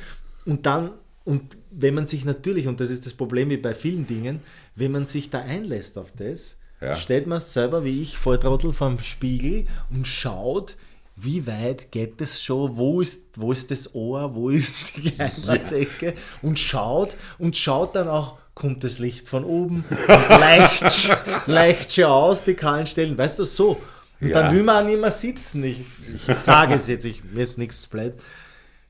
[0.47, 0.93] und dann,
[1.25, 4.41] und wenn man sich natürlich, und das ist das Problem wie bei vielen Dingen,
[4.77, 6.97] wenn man sich da einlässt auf das, Ja.
[6.97, 10.77] stellt man selber wie ich Volltrottel vom Spiegel und schaut,
[11.17, 16.15] wie weit geht es schon, wo ist, wo ist das Ohr, wo ist die Geheimratsecke
[16.43, 19.85] und schaut und schaut dann auch, kommt das Licht von oben
[20.29, 21.09] leicht,
[21.47, 23.81] leicht schon aus, die kahlen Stellen, weißt du, so.
[24.21, 24.43] Und Ja.
[24.43, 25.65] dann will man nicht mehr sitzen.
[25.65, 25.81] Ich,
[26.15, 28.15] ich sage es jetzt, ich, mir ist nichts blöd.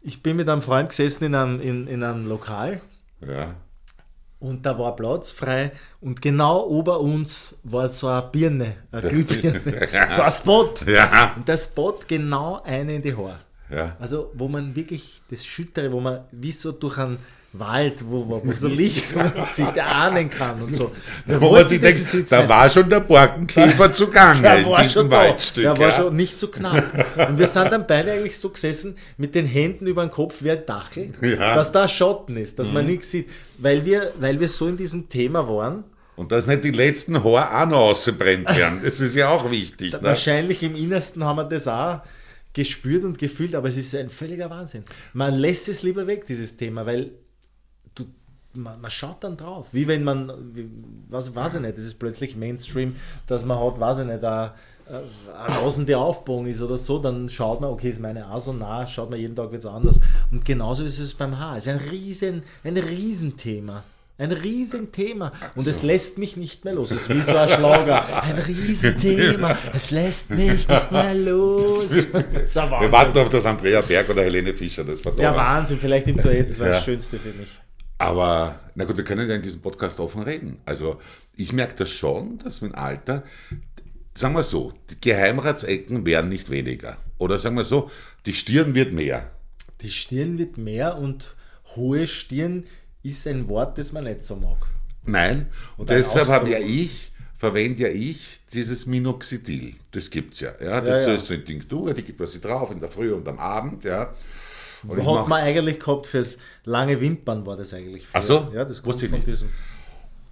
[0.03, 2.81] Ich bin mit einem Freund gesessen in einem, in, in einem Lokal
[3.27, 3.55] Ja.
[4.45, 9.61] Und da war Platz frei und genau ober uns war so eine Birne, eine Glühbirne,
[10.15, 10.75] so ein Spot.
[10.87, 11.33] Ja.
[11.35, 13.41] Und der Spot genau eine in die Haare.
[13.71, 13.97] Ja.
[13.99, 17.19] Also wo man wirklich das Schüttere, wo man wie so durch einen
[17.59, 20.91] Wald, wo, wo so Licht man sich ahnen kann und so.
[21.27, 24.93] Wir Wo man sich denkt, da war schon der Borkenkäfer zugange Der in war diesem
[25.03, 25.17] schon da.
[25.19, 25.63] Waldstück.
[25.65, 25.95] Der war ja.
[25.97, 26.83] schon nicht so knapp.
[27.29, 30.51] Und wir sind dann beide eigentlich so gesessen, mit den Händen über den Kopf wie
[30.51, 31.29] ein Dachel, Ja.
[31.29, 31.39] Mhm.
[31.55, 33.29] dass da Schatten ist, dass man nichts sieht.
[33.59, 35.85] Weil wir, weil wir so in diesem Thema waren,
[36.17, 38.81] Und dass nicht die letzten Haare auch noch rausbrennt werden.
[38.85, 39.93] Das ist ja auch wichtig.
[39.93, 39.99] Ne?
[40.03, 42.01] wahrscheinlich im Innersten haben wir das auch
[42.53, 44.85] gespürt und gefühlt, aber es ist ein völliger Wahnsinn.
[45.13, 47.11] Man lässt es lieber weg, dieses Thema, weil
[48.55, 49.69] man, man schaut dann drauf.
[49.73, 50.69] Wie wenn man, wie,
[51.09, 54.51] was weiß ich nicht, das ist plötzlich Mainstream, dass man hat, weiß ich nicht, ein,
[54.89, 58.53] ein Außen, der aufbogen ist oder so, dann schaut man, okay, ist meine auch so
[58.53, 60.01] nah, schaut man jeden Tag jetzt anders.
[60.31, 61.57] Und genauso ist es beim Haar.
[61.57, 63.83] Es ist ein riesen, ein Riesenthema.
[64.17, 65.33] Ein Riesenthema.
[65.57, 66.93] Und es lässt mich nicht mehr los.
[66.93, 68.23] Es ist wie so ein Schlager.
[68.23, 69.57] Ein Riesenthema.
[69.73, 71.89] Es lässt mich nicht mehr los.
[72.13, 75.79] Wir warten auf das Andrea Berg oder Helene Fischer, das war Ja, Wahnsinn.
[75.81, 76.51] Vielleicht im Duett.
[76.51, 76.73] Das war Ja.
[76.75, 77.49] das Schönste für mich.
[77.99, 80.59] Aber, na gut, wir können ja in diesem Podcast offen reden.
[80.67, 81.01] Also,
[81.37, 83.25] ich merke das schon, dass mein Alter,
[84.15, 86.97] sagen wir so, die Geheimratsecken werden nicht weniger.
[87.19, 87.91] Oder sagen wir so,
[88.27, 89.31] die Stirn wird mehr.
[89.81, 91.35] Die Stirn wird mehr und
[91.77, 92.65] hohe Stirn
[93.03, 94.67] ist ein Wort, das man nicht so mag.
[95.07, 99.75] Nein, und deshalb habe ja ich, verwende ja ich dieses Minoxidil.
[99.91, 100.53] Das gibt's ja.
[100.61, 101.15] ja das Ja, ja.
[101.15, 103.85] ist so eine Tinktur, die gibt man sich drauf in der Früh und am Abend.
[103.85, 104.15] Ja.
[104.87, 108.07] Und Hat man eigentlich gehabt fürs lange Wimpern war das eigentlich.
[108.13, 108.51] Ach so?
[108.55, 109.27] Ja, das kommt von nicht.
[109.27, 109.49] diesem.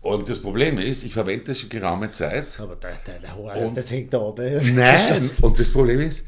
[0.02, 2.58] und das Problem ist, ich verwende das schon geraume Zeit.
[2.60, 4.38] Aber der, der Haar, das, das hängt da ab.
[4.38, 4.72] ey.
[4.72, 6.24] Nein, und das Problem ist,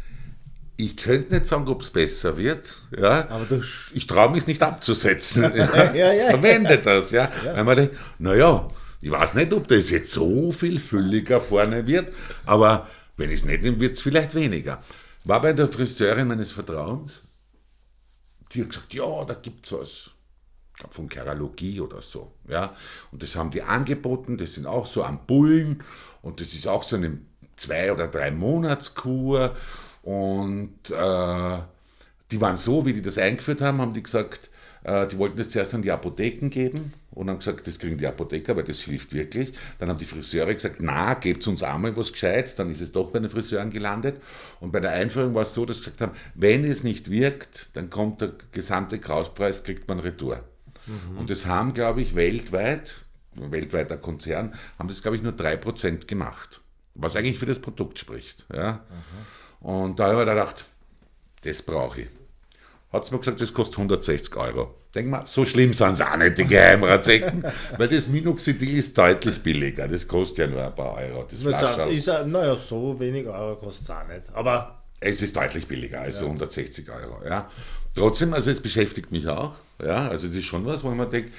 [0.76, 2.74] ich könnte nicht sagen, ob es besser wird.
[2.98, 5.44] Ja, Aber du, ich traue mich nicht abzusetzen.
[5.54, 6.30] ja, ja.
[6.30, 7.30] Verwende das, ja.
[7.44, 8.68] Weil man denkt, naja,
[9.00, 12.12] ich weiß nicht, ob das jetzt so viel fülliger vorne wird,
[12.46, 14.80] aber wenn ich es nicht nehme, wird es vielleicht weniger.
[15.24, 17.22] War bei der Friseurin meines Vertrauens,
[18.54, 20.10] die hat gesagt, ja, da gibt es was.
[20.90, 22.32] Von Keralogie oder so.
[22.48, 22.74] Ja?
[23.12, 25.84] Und das haben die angeboten, das sind auch so Ampullen
[26.20, 27.18] und das ist auch so eine
[27.54, 29.54] zwei- oder drei Monatskur.
[30.02, 31.58] Und äh,
[32.30, 34.50] die waren so, wie die das eingeführt haben, haben die gesagt,
[34.86, 38.54] die wollten das zuerst an die Apotheken geben und haben gesagt, das kriegen die Apotheker,
[38.54, 39.52] weil das hilft wirklich.
[39.78, 43.10] Dann haben die Friseure gesagt, na, gebt uns einmal was Gescheites, dann ist es doch
[43.10, 44.22] bei den Friseuren gelandet.
[44.60, 47.70] Und bei der Einführung war es so, dass sie gesagt haben, wenn es nicht wirkt,
[47.72, 50.44] dann kommt der gesamte Kaufpreis, kriegt man Retour.
[51.18, 52.92] Und das haben, glaube ich, weltweit,
[53.38, 56.60] ein weltweiter Konzern, haben das, glaube ich, nur 3% gemacht.
[56.94, 58.44] Was eigentlich für das Produkt spricht.
[58.54, 58.84] Ja?
[59.60, 60.66] Und da habe ich mir gedacht,
[61.42, 62.08] das brauche ich.
[62.94, 64.74] Hat mir gesagt, das kostet 160 Euro.
[64.94, 67.44] Denk mal, so schlimm sind sie auch nicht, die Geheimratsecken,
[67.78, 69.88] weil das Minoxidil ist deutlich billiger.
[69.88, 71.26] Das kostet ja nur ein paar Euro.
[71.28, 71.92] Das Flascherl.
[71.92, 74.22] ist, ja- naja, so wenig Euro kostet es auch nicht.
[74.32, 77.24] Aber Es ist deutlich billiger als so 160 Euro.
[77.26, 77.50] Ja.
[77.96, 79.54] Trotzdem, also es beschäftigt mich auch.
[79.82, 80.08] Ja.
[80.08, 81.32] Also es ist schon was, wo man denkt,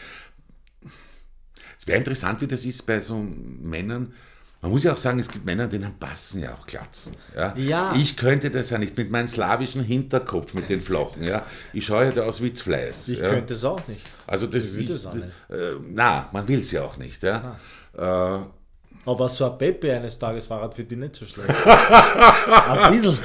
[1.79, 4.13] es wäre interessant, wie das ist bei so Männern.
[4.61, 7.15] Man muss ja auch sagen, es gibt Männer, denen passen ja auch Glatzen.
[7.35, 7.53] Ja.
[7.55, 7.93] Ja.
[7.95, 11.23] Ich könnte das ja nicht mit meinem slawischen Hinterkopf, mit den Flocken.
[11.23, 11.45] Ja.
[11.71, 13.09] Ich schaue ja da aus wie Fleiß.
[13.09, 13.29] ich ja.
[13.29, 14.05] könnte es auch nicht.
[14.25, 15.27] Also das will ist, das auch nicht.
[15.49, 17.21] äh, na, man will es ja auch nicht.
[17.21, 17.57] Ja.
[17.95, 18.01] Äh,
[19.05, 21.49] Aber so ein Pepe eines Tages Fahrrad für dich nicht so schlecht.
[21.67, 23.17] ein bisschen.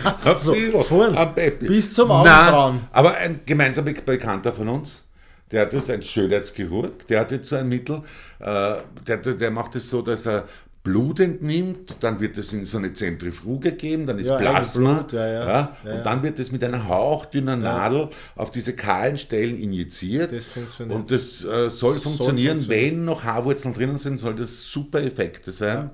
[0.45, 1.69] du bisschen vorn, am Baby.
[1.69, 2.81] Bis zum Augenbrauen.
[2.93, 5.05] Aber ein gemeinsamer Bekannter von uns,
[5.51, 8.03] der hat das, ein Schönheitschirurg, der hat jetzt so ein Mittel,
[8.41, 8.75] äh,
[9.07, 10.45] der der macht es so, dass er
[10.83, 15.13] Blut entnimmt, dann wird es in so eine Zentrifuge gegeben, dann ist Ja, Plasma, Blut,
[15.13, 15.77] ja, ja.
[15.85, 20.33] Und dann wird es mit einer hauchdünnen Nadel auf diese kahlen Stellen injiziert.
[20.33, 20.47] Das.
[20.79, 22.69] Und das äh, soll funktionieren, funktionieren.
[22.69, 25.91] wenn noch Haarwurzeln drinnen sind, soll das super Effekte sein.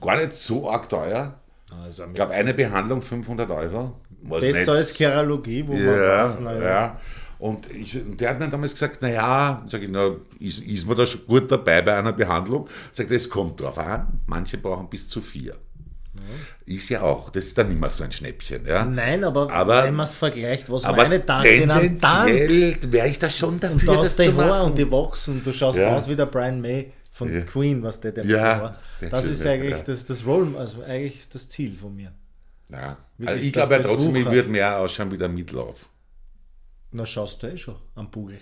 [0.00, 1.34] Gar nicht so arg teuer.
[1.84, 4.00] Also Ich glaube, eine Behandlung 500 Euro.
[4.22, 7.00] Was Besser als Keralogie, wo man weiß, na ja.
[7.38, 11.06] Und ich, der hat mir damals gesagt, naja, sage ich, na, ist, ist man da
[11.06, 12.68] schon gut dabei bei einer Behandlung?
[12.92, 15.54] Sagt er, es kommt drauf an, manche brauchen bis zu vier.
[16.14, 16.74] Ja.
[16.74, 18.66] Ist ja auch, das ist dann immer so ein Schnäppchen.
[18.66, 18.84] Ja?
[18.84, 22.28] Nein, aber, aber wenn man es vergleicht, was aber meine Danken an Dank.
[22.28, 24.70] wäre ich da schon dafür, und da das zu machen.
[24.72, 25.96] und die wachsen, du schaust ja.
[25.96, 27.42] aus wie der Brian May von ja.
[27.42, 28.78] Queen, was der, der ja, war.
[29.10, 29.82] Das ist eigentlich ja.
[29.84, 32.12] das, das Roll, also eigentlich ist das Ziel von mir.
[32.68, 32.96] Ja.
[33.24, 35.86] Also ich glaube ja trotzdem, ich würde mehr ausschauen wie der Mitlauf.
[36.90, 38.38] Na, schaust du eh schon am Bugel.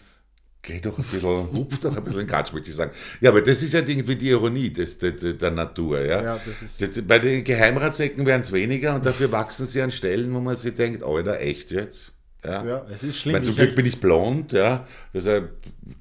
[0.63, 2.91] Geh doch ein bisschen, hupf doch ein bisschen in Gatsch, möchte ich sagen.
[3.21, 6.01] Ja, aber das ist ja irgendwie die Ironie des, der, der Natur.
[6.01, 6.23] Ja?
[6.23, 10.35] ja das ist bei den Geheimratsecken werden es weniger und dafür wachsen sie an Stellen,
[10.35, 12.15] wo man sich denkt, Alter, echt jetzt?
[12.45, 13.35] Ja, ja es ist schlimm.
[13.35, 15.29] Meine, zum Glück bin ich blond, ja, das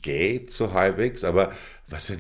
[0.01, 1.51] geht so halbwegs, aber
[1.87, 2.19] was denn,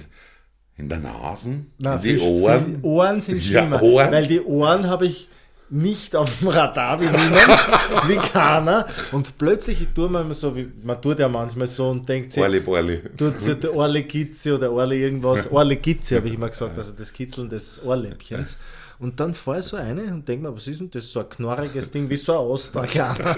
[0.77, 2.79] in der Nase, in die Ohren?
[2.83, 4.11] Ohren sind schlimmer, ja, Ohren.
[4.11, 5.29] weil die Ohren habe ich
[5.69, 8.87] nicht auf dem Radar wie niemand, wie keiner.
[9.11, 12.41] Und plötzlich ich tue man so, wie, man tut ja manchmal so und denkt sich,
[12.41, 13.01] Orli, Orli.
[13.17, 16.93] tut sich der Orle Gitze oder Orle irgendwas, Orle Gitze habe ich immer gesagt, also
[16.93, 18.57] das Kitzeln des Ohrläppchens.
[18.97, 21.11] Und dann fahre ich so eine und denke mir, was ist denn das?
[21.11, 23.35] So ein knorriges Ding, wie so ein Oster, kleiner.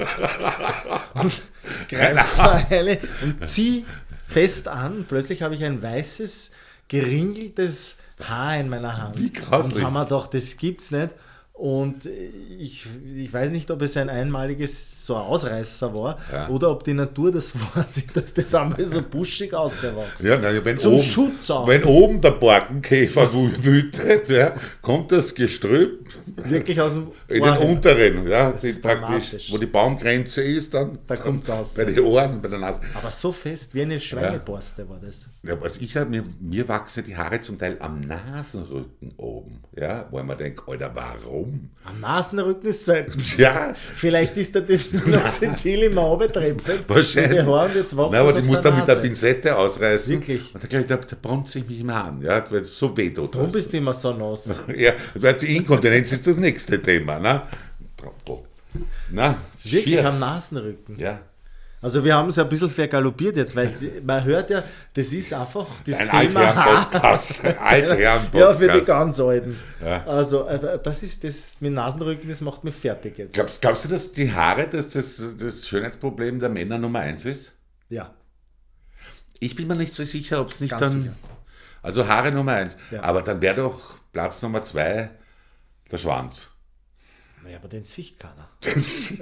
[1.16, 1.42] und
[1.90, 3.84] greife so eine und ziehe
[4.24, 5.06] fest an.
[5.08, 6.52] Plötzlich habe ich ein weißes,
[6.88, 9.18] geringeltes Haar in meiner Hand.
[9.18, 9.68] Wie krass.
[9.68, 11.10] Und haben wir doch, das gibt's nicht.
[11.58, 12.08] Und
[12.60, 16.50] ich, ich weiß nicht, ob es ein einmaliges so ein Ausreißer war ja.
[16.50, 20.24] oder ob die Natur das vorsieht, dass das einmal so buschig auswächst.
[20.24, 21.68] Ja, na, wenn, Zum oben, Schutz auch.
[21.68, 28.28] wenn oben der Borkenkäfer wütet, ja, kommt das Gestrüpp wirklich aus dem in den unteren,
[28.28, 31.76] ja, die praktisch, wo die Baumgrenze ist, dann da kommt es aus.
[31.76, 32.82] Bei den Ohren, bei der Nase.
[32.94, 34.90] Aber so fest wie eine Schweineborste ja.
[34.90, 35.30] war das.
[35.42, 40.06] Ja, was ich halt, mir, mir wachsen die Haare zum Teil am Nasenrücken oben, ja,
[40.12, 41.47] wo ich mir denke, Alter, warum?
[41.48, 41.70] Warum?
[41.86, 43.22] Am Nasenrücken ist selten.
[43.38, 43.74] Ja.
[43.96, 46.84] Vielleicht ist da das Minoxidil im Auge trepfend.
[46.88, 47.44] Wahrscheinlich.
[47.46, 50.12] Haaren jetzt Nein, aber die muss dann mit der Pinzette ausreißen.
[50.12, 50.54] Wirklich?
[50.54, 52.96] Und da, glaube ich, da, da bronze ich mich immer an, ja, weil es so
[52.98, 53.36] weh tut.
[53.36, 54.64] Darum bist du immer so nass.
[54.76, 57.20] ja, weil die Inkontinenz ist das nächste Thema.
[57.20, 57.44] Ne?
[59.12, 60.06] Na, Wirklich schier.
[60.06, 60.96] am Nasenrücken.
[60.98, 61.20] Ja.
[61.80, 63.72] Also wir haben es ja ein bisschen vergaloppiert jetzt, weil
[64.04, 64.64] man hört ja,
[64.94, 67.46] das ist einfach das ein Thema Altherren-Podcast.
[67.46, 68.34] Ein Altherren-Podcast.
[68.34, 69.60] Ja, für die ganz Alten.
[69.86, 70.04] Ja.
[70.08, 73.36] Also äh, das ist das mit Nasenrücken, das macht mich fertig jetzt.
[73.36, 77.54] Glaubst, glaubst du, dass die Haare dass das, das Schönheitsproblem der Männer Nummer eins ist?
[77.90, 78.12] Ja.
[79.40, 81.04] Ich bin mir nicht so sicher, ob es nicht Ganz dann...
[81.04, 81.14] sicher.
[81.84, 82.76] Also Haare Nummer eins.
[82.90, 83.04] Ja.
[83.04, 85.12] Aber dann wäre doch Platz Nummer zwei
[85.92, 86.50] der Schwanz.
[87.48, 88.50] Naja, aber den sieht keiner.
[88.60, 89.14] Das,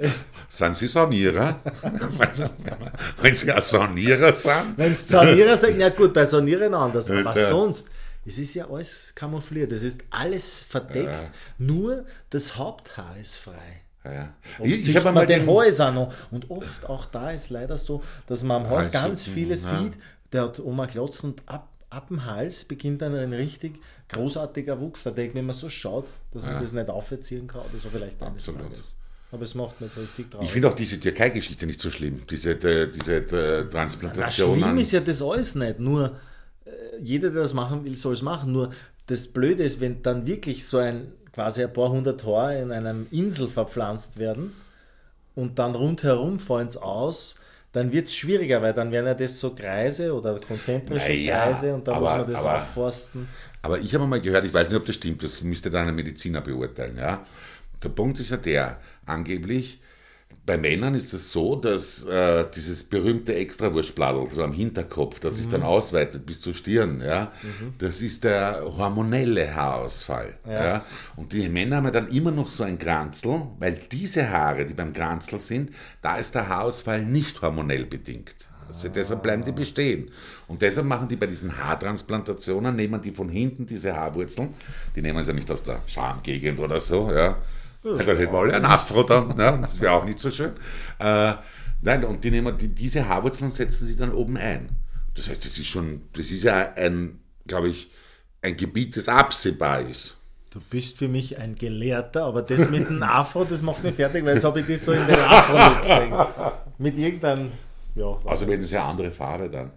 [0.48, 1.60] sind Sie Sanierer?
[3.20, 4.76] Wenn Sie ein Sanierer sind?
[4.76, 7.08] Wenn es Sanierer sind, ja gut, bei Sanieren anders.
[7.08, 7.46] Aber Ja.
[7.48, 7.88] sonst,
[8.24, 11.30] es ist ja alles kamoufliert, es ist alles verdeckt, Ja.
[11.58, 13.82] nur das Haupthaar ist frei.
[14.04, 14.34] Ja.
[14.58, 16.12] Oft Ich, ich habe man mal den den Hals auch noch.
[16.32, 19.56] Und oft auch da ist leider so, dass man am Also, ganz viele ja.
[19.56, 19.92] sieht,
[20.32, 23.80] der hat Oma Klotz und ab, ab dem Hals beginnt dann ein richtig
[24.10, 25.02] großartiger Wuchs.
[25.04, 26.60] Da denkt man, wenn man so schaut, dass man Ja.
[26.60, 28.62] das nicht aufziehen kann oder so vielleicht eines Absolut.
[28.70, 28.94] Tages.
[29.32, 30.46] Aber es macht mir jetzt richtig traurig.
[30.46, 34.58] Ich finde auch diese Türkei-Geschichte nicht so schlimm, diese, die, diese äh, Na, Transplantation.
[34.58, 35.80] schlimm an- ist ja das alles nicht.
[35.80, 36.16] Nur
[36.64, 36.70] äh,
[37.02, 38.52] jeder, der das machen will, soll es machen.
[38.52, 38.70] Nur
[39.06, 43.06] das Blöde ist, wenn dann wirklich so ein quasi ein paar hundert Haare in einem
[43.10, 44.52] Insel verpflanzt werden
[45.34, 47.36] und dann rundherum fallen es aus,
[47.76, 51.74] dann wird es schwieriger, weil dann werden ja das so Kreise oder konzentrische Naja, Kreise
[51.74, 53.28] und da aber- muss man das aber- aufforsten.
[53.60, 55.94] Aber ich habe mal gehört, ich weiß nicht, ob das stimmt, das müsste dann ein
[55.94, 56.96] Mediziner beurteilen.
[56.96, 57.26] Ja?
[57.84, 59.80] Der Punkt ist ja der, angeblich,
[60.46, 65.48] bei Männern ist es so, dass äh, dieses berühmte Extrawurstbladel so am Hinterkopf, das sich
[65.48, 67.32] dann ausweitet bis zur Stirn, ja,
[67.78, 70.34] das ist der hormonelle Haarausfall.
[70.46, 70.64] Ja.
[70.64, 70.84] Ja.
[71.16, 74.74] Und die Männer haben ja dann immer noch so ein Kranzel, weil diese Haare, die
[74.74, 78.36] beim Kranzel sind, da ist der Haarausfall nicht hormonell bedingt.
[78.68, 80.10] Also deshalb bleiben die bestehen.
[80.48, 84.54] Und deshalb machen die bei diesen Haartransplantationen, nehmen die von hinten diese Haarwurzeln,
[84.94, 87.36] die nehmen sie ja nicht aus der Schamgegend oder so, ja.
[87.82, 90.52] Ja, dann hätten wir alle ein Afro dann, ja, das wäre auch nicht so schön.
[90.98, 91.34] Äh,
[91.82, 94.70] nein, und die nehmen die, diese Haarwurzeln setzen sie dann oben ein.
[95.14, 97.90] Das heißt, das ist schon, das ist ja ein, glaube ich,
[98.42, 100.16] ein Gebiet, das absehbar ist.
[100.50, 104.24] Du bist für mich ein Gelehrter, aber das mit dem Afro, das macht mich fertig,
[104.24, 106.14] weil jetzt habe ich das so in den Afro gesehen.
[106.78, 107.50] Mit irgendeinem,
[107.94, 109.70] ja, Also wenn es ja andere Farbe dann.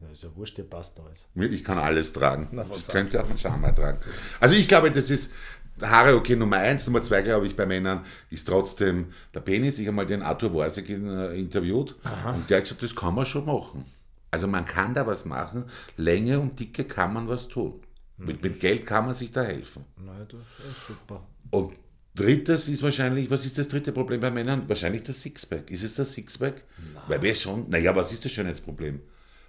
[0.00, 1.28] ja, ist ja wurscht, dir passt alles.
[1.34, 2.48] Ich kann alles tragen.
[2.52, 3.98] Na, ich könnte auch einen Schammer tragen.
[4.40, 5.32] Also ich glaube, das ist
[5.80, 6.86] Haare okay Nummer eins.
[6.86, 9.78] Nummer zwei, glaube ich, bei Männern ist trotzdem der Penis.
[9.78, 11.96] Ich habe mal den Arthur Worsek äh, interviewt
[12.34, 13.84] und der hat gesagt, das kann man schon machen.
[14.30, 15.64] Also man kann da was machen.
[15.96, 17.80] Länge und Dicke kann man was tun.
[18.18, 19.84] Mit, mit Geld kann man sich da helfen.
[19.96, 21.26] Nein, das ist super.
[21.50, 21.74] Und
[22.14, 24.66] Drittes ist wahrscheinlich, was ist das dritte Problem bei Männern?
[24.68, 25.70] Wahrscheinlich das Sixpack.
[25.70, 26.64] Ist es das Sixpack?
[27.08, 29.00] Weil wer schon, naja, was ist das Schönheitsproblem?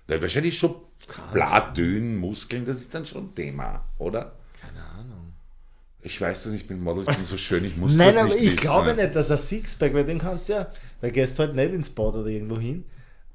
[0.08, 0.76] Na, wahrscheinlich schon
[1.32, 4.36] Blattdünn, Muskeln, das ist dann schon ein Thema, oder?
[4.60, 5.27] Keine Ahnung.
[6.08, 8.26] Ich weiß das, ich bin Model, ich bin so schön, ich muss Nein, das aber
[8.30, 8.62] nicht ich wissen.
[8.62, 10.68] glaube nicht, dass ein Sixpack, weil den kannst du ja,
[11.02, 12.86] weil gehst halt nicht ins Bad oder irgendwo hin.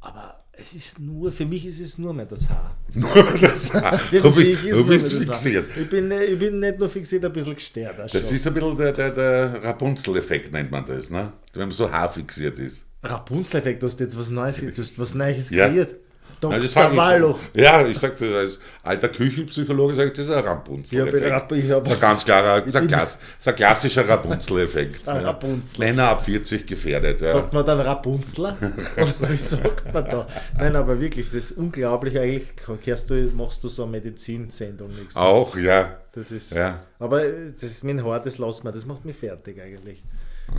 [0.01, 2.77] Aber es ist nur, für mich ist es nur mehr das Haar.
[2.95, 4.01] Nur das Haar.
[4.11, 5.67] Mich bist, ist du nur das fixiert.
[5.81, 7.99] Ich bin, ich bin nicht nur fixiert, ein bisschen gestört.
[7.99, 8.21] Das schon.
[8.21, 11.33] ist ein bisschen der, der, der Rapunzel-Effekt, nennt man das, ne?
[11.53, 12.87] Wenn man so haarfixiert ist.
[13.03, 15.69] Rapunzel-Effekt, du hast jetzt was Neues, du hast was Neues Ja.
[15.69, 15.91] kreiert.
[15.91, 16.12] Nein, das
[16.43, 16.63] Dr.
[16.69, 17.39] sag ich Walloch.
[17.55, 17.61] so.
[17.61, 21.31] Ja, ich sage das als alter Küchenpsychologe, sage ich, das ist ein Rapunzel-Effekt.
[21.33, 25.07] hab- Das ist ein ganz klarer, das ist ein, Klass, ist ein klassischer Rapunzel-Effekt.
[25.07, 25.13] ja.
[25.21, 25.85] Rapunzel.
[25.87, 27.21] Männer ab 40 gefährdet.
[27.21, 27.33] Ja.
[27.33, 28.57] Sagt man dann Rapunzler?
[28.97, 30.27] Oder wie sagt man da?
[30.59, 32.19] Nein, aber wirklich, das ist unglaublich.
[32.19, 32.49] Eigentlich
[32.83, 35.17] kehrst du, machst du so eine Medizinsendung nächstes.
[35.17, 35.97] Auch, ja.
[36.13, 36.81] Das ist, Ja.
[36.99, 40.03] Aber das ist mein Haar, das lässt man, das macht mich fertig eigentlich.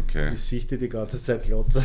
[0.08, 0.32] Okay.
[0.34, 1.84] Ich sehe die die ganze Zeit glotzen.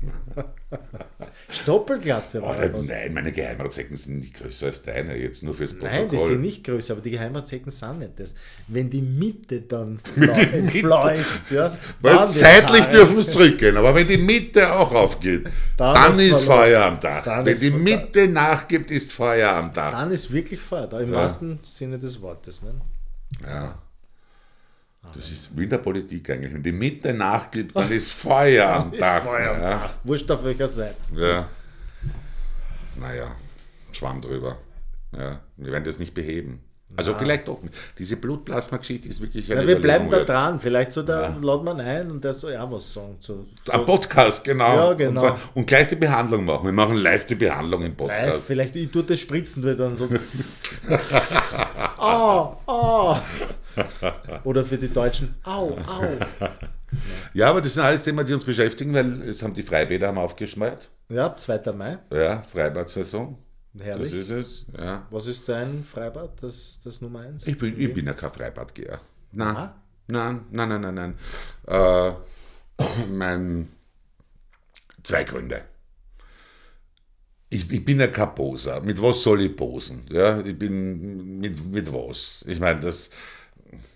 [1.50, 2.86] Stoppelglatze Oh, war das.
[2.86, 5.98] nein, meine Geheimratsecken sind nicht größer als deine, jetzt nur fürs Protokoll.
[5.98, 8.34] Nein, die sind nicht größer, aber die Geheimratsecken sind nicht das.
[8.66, 14.72] Wenn die Mitte dann entfleucht, ja, Weil seitlich dürfen es zurückgehen, aber wenn die Mitte
[14.72, 16.46] auch aufgeht, Dann dann, ist verloren.
[16.46, 17.24] Feuer am Dach.
[17.24, 19.92] Dann wenn die Mitte nachgibt, ist Feuer am Dach.
[19.92, 21.16] Dann ist wirklich Feuer da, im Ja.
[21.16, 22.62] wahrsten Sinne des Wortes.
[22.62, 22.74] Ne?
[23.46, 23.78] Ja.
[25.14, 26.52] Das ist wie in der Politik eigentlich.
[26.52, 29.22] Wenn die Mitte nachgibt, dann ist Feuer am Dach.
[29.22, 29.70] Feuer am ja.
[29.70, 29.94] Dach.
[30.04, 30.96] Wurscht auf welcher Seite.
[31.14, 31.48] Ja.
[32.96, 33.34] Naja,
[33.92, 34.58] Schwamm drüber.
[35.12, 35.40] Ja.
[35.56, 36.60] Wir werden das nicht beheben.
[36.96, 37.74] Also vielleicht doch nicht.
[37.98, 40.58] Diese Blutplasma-Geschichte ist wirklich eine Ja, wir bleiben da dran.
[40.58, 43.10] Vielleicht so der laden wir ein und der soll ja was sagen.
[43.12, 43.46] Ein so
[43.84, 44.74] Podcast, genau.
[44.74, 45.20] Ja, genau.
[45.20, 46.64] Und, zwar- und gleich die Behandlung machen.
[46.66, 47.96] Wir machen live die Behandlung im live.
[47.96, 48.46] Podcast.
[48.46, 50.08] Vielleicht ich tue das spritzen wir dann so.
[51.98, 53.16] oh, oh.
[54.44, 56.02] Oder für die Deutschen, au, au.
[57.34, 60.18] Ja, aber das sind alles Themen, die uns beschäftigen, weil es haben die Freibäder haben
[60.18, 60.88] aufgeschmeit.
[61.08, 61.72] Ja, 2.
[61.72, 63.38] Mai, Ja, Freibad-Saison.
[63.78, 64.12] Das herrlich.
[64.12, 64.64] ist es.
[64.76, 65.06] Ja.
[65.10, 67.46] Was ist dein Freibad, das, das Nummer 1?
[67.46, 69.00] Ich bin, ich bin ja kein Freibadgeher.
[69.32, 69.74] Nein, Ah?
[70.06, 72.14] nein, nein, nein, nein, nein.
[72.78, 73.68] Äh, mein,
[75.02, 75.64] zwei Gründe.
[77.50, 78.80] Ich, ich bin ja kein Poser.
[78.82, 80.04] Mit was soll ich posen?
[80.10, 82.44] Ja, ich bin mit, mit was?
[82.46, 83.10] Ich meine, das,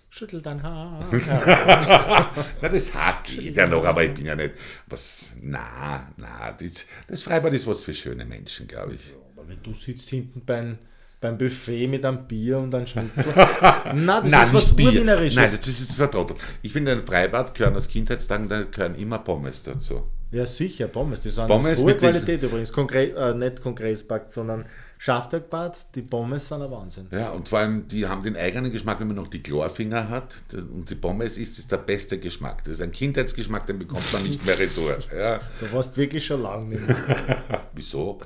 [0.09, 1.07] Schüttel dein Haar.
[2.61, 4.53] na, das Haar geht ja noch, aber ich bin ja nicht
[4.87, 5.35] was.
[5.41, 9.15] Na, na, das, das Freibad ist was für schöne Menschen, glaube ich.
[9.47, 10.77] Wenn du sitzt hinten beim,
[11.21, 13.25] beim Buffet mit einem Bier und einem Schnitzel.
[13.95, 14.87] Nein, das ist was Bier.
[14.87, 15.35] Urwienerisches.
[15.35, 16.39] Nein, das ist vertrottelt.
[16.61, 20.03] Ich finde, ein Freibad gehören aus Kindheitstagen, da gehören immer Pommes dazu.
[20.33, 21.21] Ja, sicher, Pommes.
[21.21, 22.73] Die sind Pommes hohe Qualität übrigens.
[22.73, 24.65] Konkre äh, nicht Kongressbad, sondern
[24.97, 25.93] Schafbergbad.
[25.93, 27.07] Die Pommes sind ein Wahnsinn.
[27.11, 30.37] Ja, und vor allem, die haben den eigenen Geschmack, wenn man noch die Chlorfinger hat.
[30.51, 32.63] Und die Pommes ist, ist der beste Geschmack.
[32.63, 34.97] Das ist ein Kindheitsgeschmack, den bekommt man nicht mehr retour.
[35.15, 35.39] Ja.
[35.59, 37.37] Du warst wirklich schon lange nicht mehr.
[37.75, 38.19] Wieso?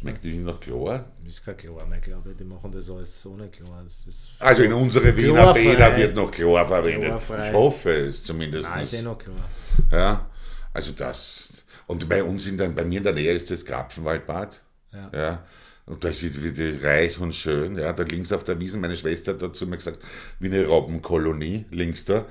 [0.00, 1.04] Schmeckt die nicht nach Chlor?
[1.22, 2.36] Das ist kein Chlor mehr, glaube ich.
[2.38, 3.84] Die machen das alles ohne Chlor.
[4.38, 5.52] Also in unsere Wiener.
[5.52, 7.08] Bäder wird noch Chlor verwendet.
[7.08, 7.48] Chlorfrei.
[7.48, 8.66] Ich hoffe es zumindest.
[8.70, 9.36] Nein, ist eh noch Chlor.
[9.92, 10.30] Ja,
[10.72, 11.52] also das.
[11.86, 14.62] Und bei uns in der, bei mir in der Nähe ist das Krapfenwaldbad.
[14.92, 15.10] Ja.
[15.12, 15.44] ja.
[15.84, 17.76] Und da ist wieder reich und schön.
[17.76, 19.98] Ja, da links auf der Wiesen, meine Schwester hat dazu mir gesagt,
[20.38, 22.24] wie eine Robbenkolonie, links da.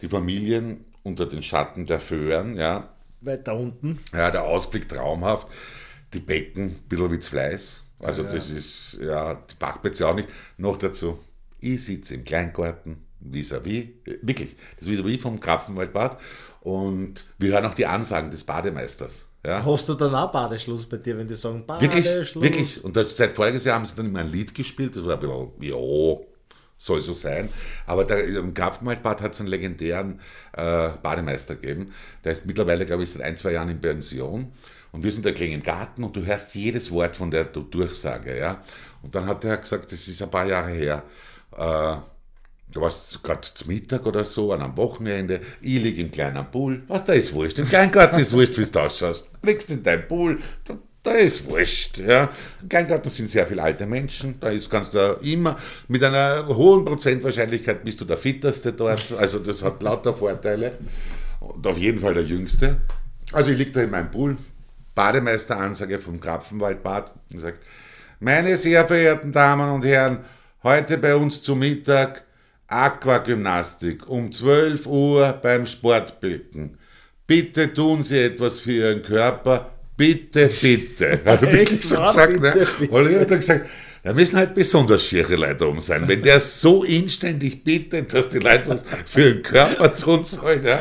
[0.00, 2.88] Die Familien unter den Schatten der Föhren, ja.
[3.20, 3.98] Weiter unten.
[4.12, 5.48] Ja, der Ausblick traumhaft.
[6.12, 7.82] Die Becken, ein bisschen wie Fleiß.
[8.00, 10.28] Also das ist, ja, die Parkplätze auch nicht.
[10.58, 11.18] Noch dazu,
[11.60, 16.20] ich sitze im Kleingarten, vis-à-vis, äh, wirklich, das vis-à-vis vom Krapfenwaldbad
[16.60, 19.26] und wir hören auch die Ansagen des Bademeisters.
[19.44, 19.64] Ja.
[19.64, 22.42] Hast du dann auch Badeschluss bei dir, wenn die sagen Wirklich, Badeschluss?
[22.42, 22.84] wirklich.
[22.84, 25.20] Und das, seit voriges Jahr haben sie dann immer ein Lied gespielt, das war ein
[25.20, 25.76] bisschen, ja,
[26.78, 27.48] soll so sein.
[27.86, 30.20] Aber der, im Krapfenwaldbad hat es einen legendären
[30.52, 31.92] äh, Bademeister gegeben.
[32.24, 34.52] Der ist mittlerweile, glaube ich, seit ein, zwei Jahren in Pension.
[34.96, 38.38] Und wir sind da im Garten und du hörst jedes Wort von der Durchsage.
[38.38, 38.62] Ja?
[39.02, 41.02] Und dann hat er gesagt, das ist ein paar Jahre her,
[41.54, 41.96] äh,
[42.72, 46.82] Du warst gerade zum Mittag oder so, an einem Wochenende, ich liege im kleinen Pool.
[46.88, 47.58] Was, da ist wurscht.
[47.60, 49.30] Im Kleingarten ist wurscht, wie du ausschaust.
[49.42, 51.98] Liegst in deinem Pool, da, da ist wurscht.
[51.98, 52.28] Ja.
[52.60, 55.56] Im Kleingarten sind sehr viele alte Menschen, da ist, kannst du immer,
[55.86, 59.12] mit einer hohen Prozentwahrscheinlichkeit bist du der Fitteste dort.
[59.16, 60.72] Also das hat lauter Vorteile.
[61.38, 62.80] Und auf jeden Fall der Jüngste.
[63.32, 64.36] Also ich liege da in meinem Pool,
[64.96, 67.60] Bademeisteransage vom Krapfenwaldbad und sagt,
[68.18, 70.24] meine sehr verehrten Damen und Herren,
[70.64, 72.24] heute bei uns zu Mittag
[72.66, 76.78] Aquagymnastik um 12 Uhr beim Sportbecken.
[77.26, 79.70] Bitte tun Sie etwas für Ihren Körper.
[79.96, 81.20] Bitte, bitte.
[81.24, 82.32] Hat er wirklich so gesagt.
[82.32, 82.66] bitte, ne?
[82.78, 83.10] bitte.
[83.10, 83.66] Ich hat er gesagt,
[84.06, 86.06] Da müssen halt besonders schiere Leute oben sein.
[86.06, 90.78] Wenn der so inständig bittet, dass die Leute was für den Körper tun sollen, ja,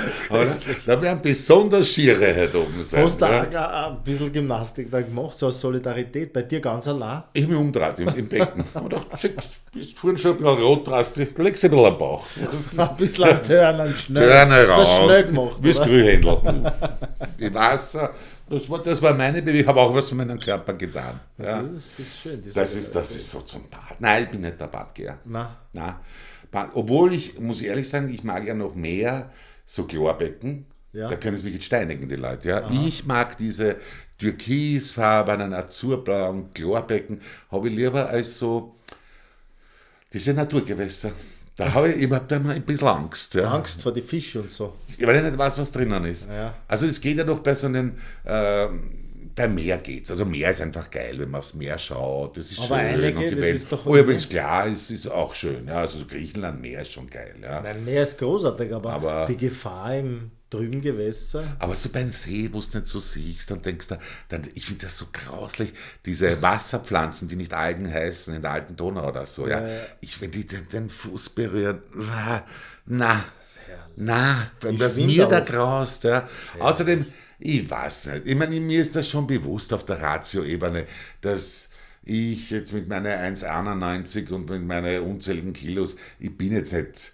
[0.86, 3.03] da werden besonders schiere halt oben sein.
[3.03, 3.88] Hast du ja.
[3.88, 7.23] ein bisschen Gymnastik da gemacht, so aus Solidarität, bei dir ganz allein?
[7.34, 8.63] Ich habe mich umgedreht im, im Becken.
[8.76, 9.34] Und dachte,
[9.73, 12.26] bist vorhin schon ein bisschen rot, drast dich, legst ein bisschen am Bauch.
[12.78, 14.30] Ein bisschen Turn, ein schnell.
[14.30, 15.03] Turner Das raus.
[15.03, 15.55] schnell gemacht.
[15.61, 15.82] Wie das?
[15.82, 16.73] Grühhändler.
[17.39, 18.11] Im Wasser.
[18.47, 19.61] Das war, das war meine Bewegung.
[19.61, 21.19] Ich habe auch was für meinen Körper getan.
[21.37, 21.63] Ja.
[21.63, 22.41] Das ist, das ist schön.
[22.41, 23.99] die Das ist, das ist so zum Bad.
[23.99, 25.17] Nein, ich bin nicht der Badgeher.
[25.25, 25.47] Nein.
[25.73, 25.95] Nein.
[26.51, 29.31] Bad, obwohl ich, muss ich ehrlich sagen, ich mag ja noch mehr
[29.65, 30.65] so Chlorbecken.
[30.93, 31.09] Ja.
[31.09, 32.49] Da können es mich jetzt steinigen, die Leute.
[32.49, 32.71] Ja.
[32.71, 33.77] Ich mag diese
[34.17, 37.21] türkisfarbenen, azurblauen Chlorbecken,
[37.51, 38.75] habe ich lieber als so
[40.13, 41.11] diese Naturgewässer.
[41.58, 43.34] Da habe ich, ich hab da immer ein bisschen Angst.
[43.36, 43.51] Ja.
[43.51, 44.74] Angst vor die Fische und so.
[44.99, 46.30] Weil ich nicht weiß, was drinnen ist.
[46.30, 46.53] Ja.
[46.68, 47.93] Also es geht ja doch bei so einem,
[48.26, 48.91] ähm,
[49.36, 50.12] bei Meer geht's.
[50.12, 52.38] Also Meer ist einfach geil, wenn man aufs Meer schaut.
[52.38, 52.78] Das ist Aber schön.
[52.78, 53.56] einige, und die Welt.
[53.56, 55.68] ist doch- oh wenn es klar ist, ist auch schön.
[55.68, 57.36] Ja, also Griechenland, Meer ist schon geil.
[57.41, 57.62] Ja.
[57.62, 61.56] Nein, Meer ist großartig, aber, Aber- die Gefahr im trüben Gewässer.
[61.60, 63.99] Aber so beim See, wo du nicht so siehst, dann denkst du,
[64.30, 65.74] dann, ich finde das so grauslich,
[66.06, 69.66] diese Wasserpflanzen, die nicht Algen heißen, in der alten Donau oder so, ja.
[70.01, 71.82] Ich, wenn die den, den Fuß berühren,
[72.86, 73.24] na,
[73.95, 75.45] na, wenn schwind mir da auf.
[75.45, 76.28] graust, ja.
[76.60, 77.06] Außerdem,
[77.39, 80.86] ich weiß nicht, ich meine, mir ist das schon bewusst auf der Ratio-Ebene,
[81.22, 81.70] dass
[82.06, 87.12] ich jetzt mit meiner 1,91 und mit meinen unzähligen Kilos, ich bin jetzt nicht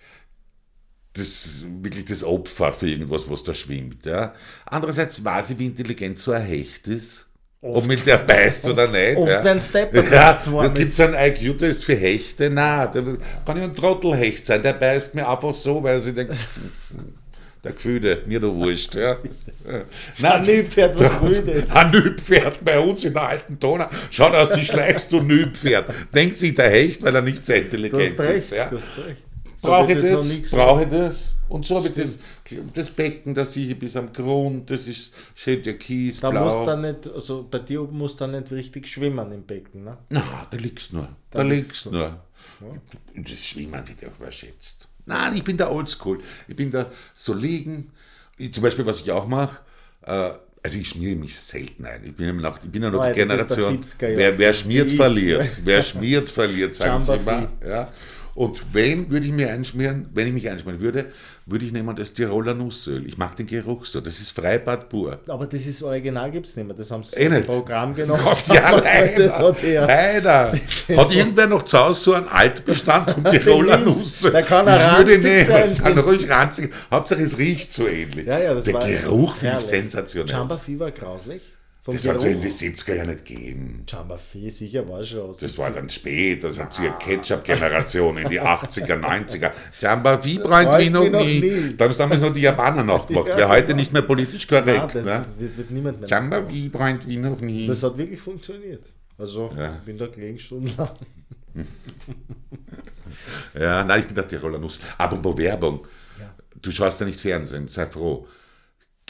[1.22, 4.06] das, wirklich das Opfer für irgendwas, was da schwimmt.
[4.06, 4.34] Ja.
[4.66, 7.28] Andererseits weiß ich, wie intelligent so ein Hecht ist.
[7.64, 7.88] Ob Oft.
[7.88, 9.18] mit der beißt oder nicht.
[9.18, 9.44] Oft ja.
[9.44, 12.50] werden Stepper Ja, da gibt es einen IQ-Test für Hechte.
[12.50, 13.04] Nein, da
[13.46, 14.64] kann ja ein Trottelhecht sein.
[14.64, 16.34] Der beißt mir einfach so, weil sie denkt,
[17.64, 18.96] der Gefühle, mir doch wurscht.
[18.96, 19.18] Ja.
[20.24, 21.72] Ein Nilpferd, was Wildes.
[21.76, 23.88] Ein Nilpferd bei uns in der alten Donau.
[24.10, 25.94] Schau aus, die schleichst du Nilpferd.
[26.16, 28.52] Denkt sich der Hecht, weil er nicht sehr Du intelligent ist.
[28.54, 28.70] Ja.
[28.70, 29.22] Du hast recht.
[29.62, 30.30] Brauche ich das?
[30.30, 30.52] gesagt.
[30.52, 31.30] Brauche ich das?
[31.50, 32.18] Und so habe ich das,
[32.74, 36.76] das Becken, das sehe ich bis am Grund, das ist schön türkis, Da musst blau.
[36.78, 39.84] du nicht, also bei dir oben musst du dann nicht richtig schwimmen im Becken.
[39.84, 39.98] Ne?
[40.10, 41.10] Na, da liegst nur.
[41.30, 42.22] Da, Da liegst liegst nur.
[43.16, 44.88] Und das Schwimmen wird ja auch überschätzt.
[45.06, 46.20] Nein, ich bin der Oldschool.
[46.48, 47.92] Ich bin da so liegen.
[48.38, 49.60] Ich, zum Beispiel, was ich auch mache,
[50.04, 50.32] äh,
[50.64, 52.02] also ich schmiere mich selten ein.
[52.06, 54.54] Ich bin, immer noch, ich bin ja noch Oh, die Generation, 70er Jahre wer, wer
[54.54, 55.60] schmiert, verliert.
[55.64, 57.50] Wer schmiert, verliert, sage ich Jamba immer.
[57.68, 57.90] Ja.
[58.34, 61.06] Und wenn würde ich mir einschmieren, wenn ich mich einschmieren würde,
[61.46, 63.06] würde ich nehmen das Tiroler Nussöl.
[63.06, 64.00] Ich mag den Geruch so.
[64.00, 65.20] Das ist Freibad pur.
[65.28, 66.76] Aber das ist original gibt es nicht mehr.
[66.76, 67.48] Das haben sie Eh ins nicht.
[67.48, 68.22] Programm genommen.
[68.24, 68.86] Gott, ja, Damals,
[69.18, 69.64] das hat leider.
[69.64, 69.88] er.
[69.88, 70.52] leider.
[70.98, 73.78] Hat irgendwer noch zu Hause so einen Altbestand vom Tiroler.
[73.78, 74.32] Nussöl?
[74.32, 75.46] Der kann auch ich würde nehmen.
[75.46, 75.78] sein.
[75.78, 76.72] Kann ruhig ranzig.
[76.90, 78.26] Hauptsache es riecht so ähnlich.
[78.28, 80.32] Ja, ja, Der Geruch finde ich sensationell.
[80.34, 81.42] Jamba Fever grauslich.
[81.84, 83.84] Das hat es ja in den 70er Jahren nicht gegeben.
[83.88, 85.32] Jamba Fever sicher war schon.
[85.32, 89.52] Das war dann spät, das hat sie eine Ketchup-Generation in die 80er, 90er.
[89.80, 91.40] Jamba wie bräunt wie noch noch nie.
[91.42, 91.76] nie.
[91.76, 93.28] Da haben es damals noch die Japaner nachgemacht.
[93.30, 93.78] Ja, Wäre heute genau.
[93.78, 94.96] nicht mehr politisch Nein, korrekt.
[94.96, 95.26] das ne?
[95.40, 96.50] wird, wird niemand mehr.
[96.50, 97.66] Wie bräunt wie noch nie.
[97.68, 98.84] Das hat wirklich funktioniert.
[99.18, 99.74] Also, Ja.
[99.76, 100.90] ich bin da gelegen stundenlang.
[103.60, 104.80] Ja, nein, ich bin der Tiroler Nuss.
[104.98, 105.86] Apropos Werbung.
[106.62, 108.28] Du schaust ja nicht Fernsehen, sei froh.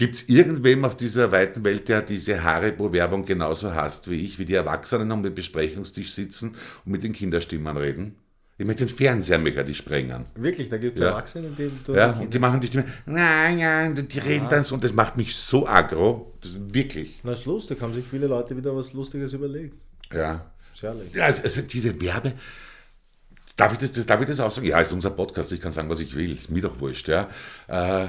[0.02, 4.45] Gibt es irgendwem auf dieser weiten Welt, der diese Haribo-Werbung genauso hasst wie ich, wie
[4.45, 8.16] die Erwachsenen um den Besprechungstisch sitzen und mit den Kinderstimmen reden?
[8.58, 10.24] Ich mit den Fernseher mega die sprengen.
[10.34, 11.10] Wirklich, da gibt es Ja.
[11.10, 14.74] Erwachsene, die tun Ja, und die machen die Stimme, nein, nein, die reden dann so
[14.74, 16.34] und das macht mich so aggro.
[16.41, 17.20] Das ist wirklich.
[17.22, 19.80] Na, ist lustig, haben sich viele Leute wieder was Lustiges überlegt.
[20.12, 20.52] Ja.
[20.74, 21.14] Ist herrlich.
[21.14, 22.34] Ja, also also diese Werbe.
[23.56, 24.66] Darf ich, das, das, darf ich das auch sagen?
[24.66, 27.30] Ja, ist unser Podcast, ich kann sagen, was ich will, ist mir doch wurscht, ja.
[27.68, 28.08] Äh,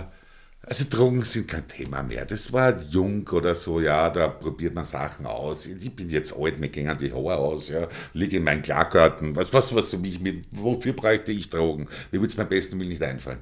[0.62, 2.24] also Drogen sind kein Thema mehr.
[2.24, 5.66] Das war jung oder so, ja, da probiert man Sachen aus.
[5.66, 9.34] Ich bin jetzt alt, mir gehen die Haare aus, ja, liege in meinem Klargarten.
[9.34, 11.88] Was, was, was, mich mit, wofür bräuchte ich Drogen?
[12.10, 13.40] Mir würde es beim besten Willen nicht einfallen.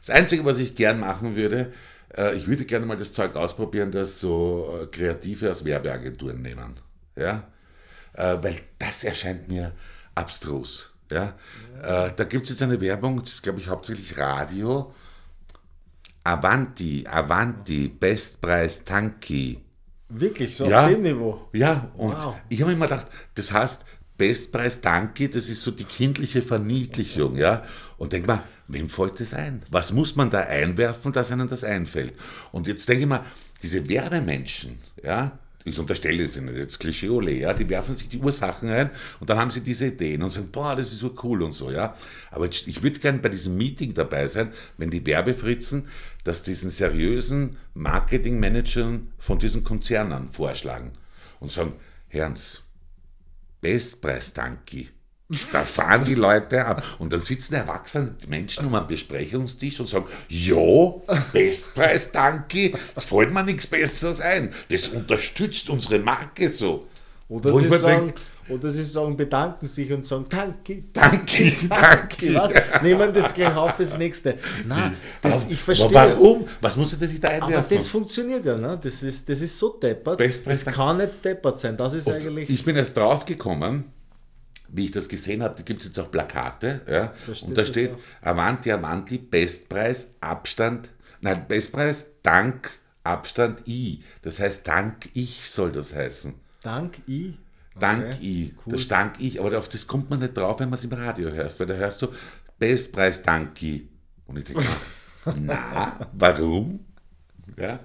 [0.00, 1.72] Das Einzige, was ich gern machen würde,
[2.16, 6.74] äh, ich würde gerne mal das Zeug ausprobieren, das so äh, Kreative aus Werbeagenturen nehmen.
[7.16, 7.48] Ja?
[8.14, 9.72] äh, weil das erscheint mir
[10.14, 10.90] abstrus.
[11.10, 11.34] Ja?
[11.82, 14.92] Äh, da gibt es jetzt eine Werbung, das ist glaube ich hauptsächlich Radio.
[16.24, 19.60] Avanti, Avanti, Bestpreis Tanki.
[20.08, 20.84] Wirklich, so Ja.
[20.84, 21.48] auf dem Niveau.
[21.52, 22.34] Ja, und Wow.
[22.48, 23.84] ich habe mir gedacht, das heißt
[24.18, 27.62] Bestpreis Tanki, das ist so die kindliche Verniedlichung, ja.
[27.96, 29.62] Und denk mal, wem fällt das ein?
[29.70, 32.12] Was muss man da einwerfen, dass einem das einfällt?
[32.52, 33.24] Und jetzt denke ich mal,
[33.62, 38.70] diese Werbemenschen, ja, ich unterstelle es ihnen jetzt Klischeeole, ja, die werfen sich die Ursachen
[38.70, 38.90] ein
[39.20, 41.70] und dann haben sie diese Ideen und sagen, boah, das ist so cool und so,
[41.70, 41.94] ja.
[42.30, 45.88] Aber jetzt, ich würde gerne bei diesem Meeting dabei sein, wenn die Werbefritzen
[46.24, 50.92] das diesen seriösen Marketingmanagern von diesen Konzernen vorschlagen
[51.40, 51.74] und sagen,
[52.08, 52.62] Herrns,
[53.60, 54.88] Bestpreis-Tanki.
[55.52, 56.82] Da fahren die Leute ab.
[56.98, 60.56] Und dann sitzen erwachsene Menschen um einen Besprechungstisch und sagen, ja,
[61.32, 64.52] Bestpreis, danke, es fällt mir nichts Besseres ein.
[64.68, 66.84] Das unterstützt unsere Marke so.
[67.28, 68.14] Oder Wo sie, sagen, denk,
[68.48, 72.34] oder sie sagen, bedanken sich und sagen, danke, Danke, danke.
[72.34, 72.82] Was?
[72.82, 74.36] Nehmen das gleich auf fürs nächste.
[74.66, 76.16] Nein, das, Aber- ich verstehe aber das.
[76.16, 76.48] Warum?
[76.60, 77.76] Was muss ich da Aber einwerfen?
[77.76, 78.78] das funktioniert ja, ne?
[78.82, 80.18] Das ist, das ist so deppert.
[80.20, 81.76] Bestpreis- Das kann nicht deppert sein.
[81.76, 82.50] Das ist Und eigentlich.
[82.50, 83.84] ich bin erst drauf gekommen,
[84.72, 87.66] wie ich das gesehen habe, da gibt es jetzt auch Plakate, ja, steht und da
[87.66, 87.92] steht
[88.22, 90.90] Avanti, Avanti, Bestpreis, Abstand,
[91.20, 92.70] nein, Bestpreis, Dank,
[93.02, 94.02] Abstand, I.
[94.22, 96.34] Das heißt, Dank, ich soll das heißen.
[96.62, 97.36] Dank I.
[97.78, 98.74] Dank Okay, ich, cool.
[98.74, 101.30] das Dank ich, aber auf das kommt man nicht drauf, wenn man es im Radio
[101.30, 102.08] hörst, weil da hörst du
[102.58, 103.82] Bestpreis Dank ich.
[104.26, 104.64] Und ich denke,
[105.40, 106.84] na, warum?
[107.56, 107.80] Ja.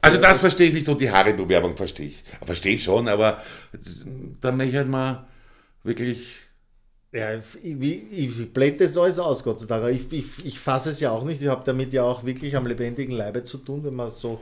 [0.00, 2.22] Also das verstehe ich nicht und die Haribo-Werbung verstehe ich.
[2.44, 3.42] Verstehe ich schon, aber
[4.40, 5.26] da möchte ich halt mal
[5.86, 6.36] wirklich,
[7.12, 9.88] Ja, ich, wie- ich blende das alles aus, Gott sei Dank.
[9.94, 11.40] Ich, ich, ich fasse es ja auch nicht.
[11.40, 14.40] Ich habe damit ja auch wirklich am lebendigen Leibe zu tun, wenn man so.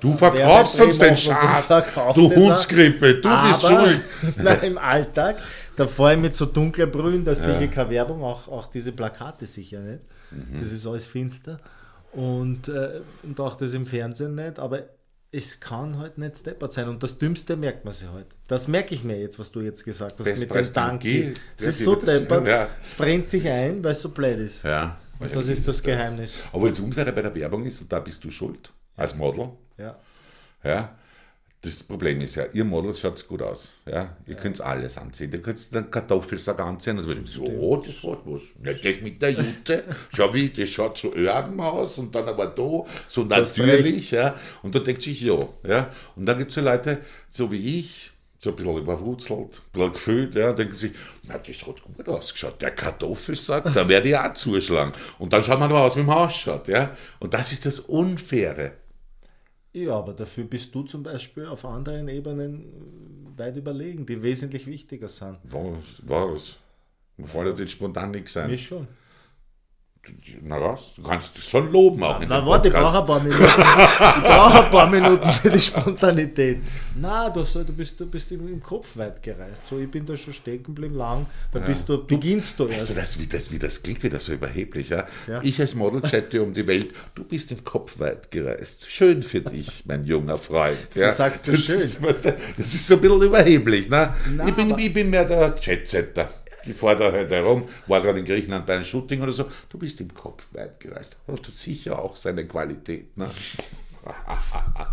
[0.00, 1.68] du verkaufst uns den Schatz,
[2.14, 2.34] du.
[2.34, 4.00] Hundskrippe, du bist Aber schuld.
[4.42, 5.36] nein, im Alltag,
[5.76, 8.92] da vor allem mit so dunkler Brühen, da sehe ich keine Werbung, auch, auch diese
[8.92, 10.00] Plakate sicher nicht.
[10.30, 10.60] Mhm.
[10.60, 11.58] Das ist alles finster.
[12.12, 14.82] Und, äh, und auch das im Fernsehen nicht, aber
[15.34, 16.88] es kann halt nicht steppert sein.
[16.88, 18.26] Und das Dümmste merkt man sich halt.
[18.48, 21.34] Das merke ich mir jetzt, was du jetzt gesagt hast mit Bestpreis dem Danke.
[21.56, 22.68] Es ist so wird das- deppert, ja.
[22.82, 24.62] es brennt sich ein, weil es so blöd ist.
[24.64, 26.34] Ja, Und das ist das Geheimnis.
[26.52, 29.48] Obwohl das Unfaire bei der Werbung ist, und da bist du schuld, als Model.
[29.78, 29.98] Ja.
[30.64, 30.94] Ja,
[31.64, 33.74] das Problem ist ja, ihr Model schaut gut aus.
[33.86, 35.30] Ja, ihr könnt alles anziehen.
[35.32, 38.42] Ihr könnt den Kartoffelsack anziehen und dann so, oh, das hat was.
[38.60, 39.84] Nicht das mit der Jute.
[40.12, 44.10] Schau wie, das schaut so erben aus und dann aber da, so natürlich.
[44.10, 44.34] Ja,
[44.64, 45.48] und dann denkt sich, ja.
[45.64, 45.88] ja.
[46.16, 46.98] Und dann gibt es ja Leute,
[47.30, 48.10] so wie ich,
[48.40, 50.90] so ein bisschen überwurzelt, ein bisschen gefühlt, ja, denken sich,
[51.28, 52.60] na, das hat gut ausgeschaut.
[52.60, 54.92] Der Kartoffelsack, da werde ich auch zuschlagen.
[55.20, 56.66] Und dann schaut man aber aus, wie man ausschaut.
[56.66, 56.90] Ja.
[57.20, 58.72] Und das ist das Unfaire.
[59.72, 62.64] Ja, aber dafür bist du zum Beispiel auf anderen Ebenen
[63.36, 65.38] weit überlegen, die wesentlich wichtiger sind.
[65.44, 66.02] Was?
[66.02, 66.56] Was?
[67.16, 68.58] Mir fällt jetzt spontan nichts Mir ein.
[68.58, 68.86] schon.
[70.42, 70.94] Na was?
[70.96, 73.44] Du kannst es schon loben auch in Na dem warte, ich brauche ein paar Minuten.
[73.44, 76.58] Ich brauche ein paar Minuten für die Spontanität.
[77.00, 79.62] Na, du, hast- du bist, du bist im, Kopf weit gereist.
[79.70, 81.26] So, ich bin da schon stecken geblieben lang.
[81.52, 82.98] Da bist du, beginnst du Weißt du, erst.
[82.98, 84.88] das, wie, das, wie das klingt wieder so überheblich.
[84.88, 85.06] Ja?
[85.28, 85.40] Ja.
[85.42, 86.90] Ich als Model chatte um die Welt.
[87.14, 88.90] Du bist im Kopf weit gereist.
[88.90, 90.78] Schön für dich, mein junger Freund.
[90.90, 91.78] So sagst du das schön.
[91.80, 93.88] Ist, weißt du, das ist so ein bisschen überheblich.
[93.88, 94.12] Ne?
[94.34, 96.28] Na, ich, bin, ich bin mehr der Chatsetter.
[96.64, 99.46] Ich fahre da halt herum, war gerade in Griechenland bei einem Shooting oder so.
[99.68, 101.16] Du bist im Kopf weit gereist.
[101.26, 103.16] Hat sicher auch seine Qualität.
[103.16, 103.30] Ne?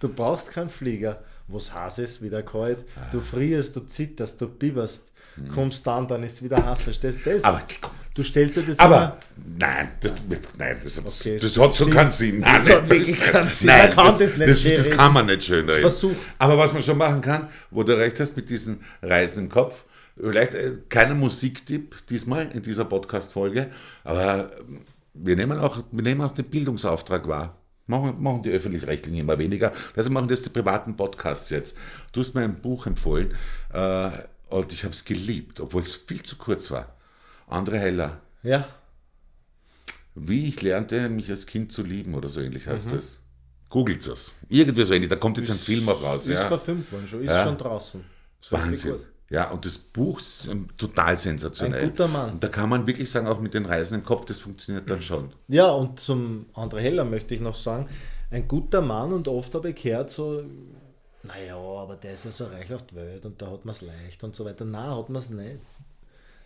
[0.00, 1.22] Du brauchst keinen Flieger.
[1.46, 2.84] Was heiß ist, wieder kalt.
[3.12, 5.12] Du frierst, du zitterst, du bibberst.
[5.54, 6.82] Kommst dann, dann ist wieder heiß.
[6.82, 7.44] Verstehst du das?
[7.44, 7.62] Aber
[8.16, 9.18] du stellst dir das Aber
[9.58, 10.24] nein, das,
[10.58, 12.40] nein, das, Okay, das, das hat so keinen Sinn.
[12.40, 13.66] Das Nein, hat wirklich keinen Sinn.
[13.68, 15.80] Nein, kann das, das nicht das, das kann man nicht schön reden.
[15.80, 16.16] Versuch.
[16.38, 19.84] Aber was man schon machen kann, wo du recht hast mit diesen Reisen im Kopf,
[20.20, 23.70] vielleicht äh, keiner Musiktipp diesmal in dieser Podcast-Folge,
[24.04, 24.82] aber ähm,
[25.14, 27.56] wir nehmen, auch, wir nehmen auch den Bildungsauftrag wahr.
[27.86, 29.72] Machen, machen die Öffentlich-Rechtlichen immer weniger.
[29.96, 31.76] Also machen das die privaten Podcasts jetzt.
[32.12, 33.34] Du hast mir ein Buch empfohlen
[33.72, 34.10] äh,
[34.48, 36.94] und ich habe es geliebt, obwohl es viel zu kurz war.
[37.48, 38.20] Andre Heller.
[38.44, 38.68] Ja.
[40.14, 42.70] Wie ich lernte, mich als Kind zu lieben oder so ähnlich Mhm.
[42.70, 43.20] heißt das.
[43.68, 44.32] Googelt es.
[44.48, 45.10] Irgendwie so ähnlich.
[45.10, 46.26] Da kommt jetzt ein Film auch raus.
[46.26, 46.46] Ist Ja.
[46.46, 47.44] verfilmt worden schon, ist Ja.
[47.44, 48.04] schon draußen.
[48.40, 48.94] Ist richtig Wahnsinn.
[49.30, 51.82] Ja, und das Buch ist total sensationell.
[51.84, 52.32] Ein guter Mann.
[52.32, 55.00] Und da kann man wirklich sagen, auch mit den Reisen im Kopf, das funktioniert dann
[55.00, 55.32] schon.
[55.46, 57.88] Ja, und zum André Heller möchte ich noch sagen,
[58.30, 60.42] ein guter Mann und oft habe ich gehört so,
[61.22, 63.82] naja, aber der ist ja so reich auf die Welt und da hat man es
[63.82, 64.64] leicht und so weiter.
[64.64, 65.60] Na, hat man es nicht.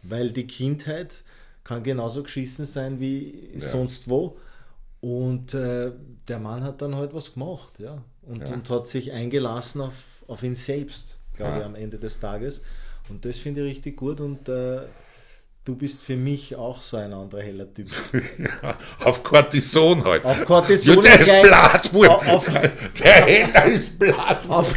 [0.03, 1.23] Weil die Kindheit
[1.63, 4.37] kann genauso geschissen sein wie sonst wo.
[5.01, 5.93] Und äh,
[6.29, 8.03] der Mann hat dann halt was gemacht, ja.
[8.23, 9.95] Und, und hat sich eingelassen auf,
[10.29, 11.59] auf ihn selbst, glaube Ja.
[11.61, 12.63] ich, am Ende des Tages.
[13.09, 14.79] Und das finde ich richtig gut und äh,
[15.67, 17.87] du bist für mich auch so ein anderer heller Typ.
[19.05, 20.25] Auf Cortison halt.
[20.25, 22.43] Auf Cortison Ja, der ist Blattwurm.
[23.03, 24.59] Der Heller ist Blattwurm.
[24.59, 24.75] auf,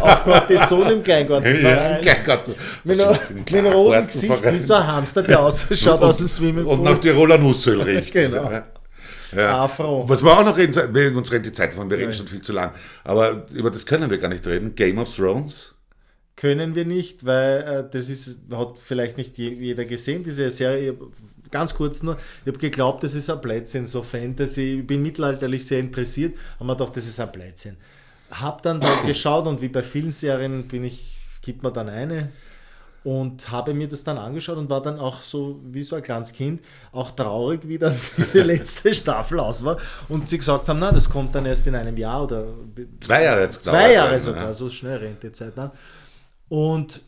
[0.00, 2.02] auf Cortison im Kleingartenverein.
[2.04, 2.42] Ja, Gott.
[2.84, 6.74] Mit, einem- mit einem roten Gesicht, wie so ein Hamster, der ausschaut aus dem Swimmingpool.
[6.74, 8.12] Und nach Tiroler Nussöl riecht.
[8.12, 8.50] Genau.
[9.36, 9.64] Ja.
[9.64, 10.08] Afro.
[10.08, 12.40] Was wir auch noch reden, wir, uns rennt die Zeit von, wir reden schon viel
[12.40, 12.72] zu lang.
[13.04, 14.74] Aber über das können wir gar nicht reden.
[14.74, 15.74] Game of Thrones.
[16.38, 20.94] Können wir nicht, weil äh, das ist, hat vielleicht nicht je, jeder gesehen, diese Serie.
[21.50, 24.78] Ganz kurz nur, ich habe geglaubt, das ist ein Blödsinn, so Fantasy.
[24.80, 27.76] Ich bin mittelalterlich sehr interessiert, aber mir gedacht, das ist ein Blödsinn.
[28.30, 32.28] Hab dann dort geschaut und wie bei vielen Serien bin ich gibt mir dann eine
[33.02, 36.32] und habe mir das dann angeschaut und war dann auch so wie so ein kleines
[36.32, 36.60] Kind
[36.92, 39.78] auch traurig, wie dann diese letzte Staffel aus war
[40.08, 42.44] und sie gesagt haben, na, das kommt dann erst in einem Jahr oder
[43.00, 43.64] zwei Jahre jetzt.
[43.64, 44.52] Zwei Jahre sogar, ja.
[44.52, 45.70] so schnell rennt die Zeit nach.
[46.48, 47.00] Und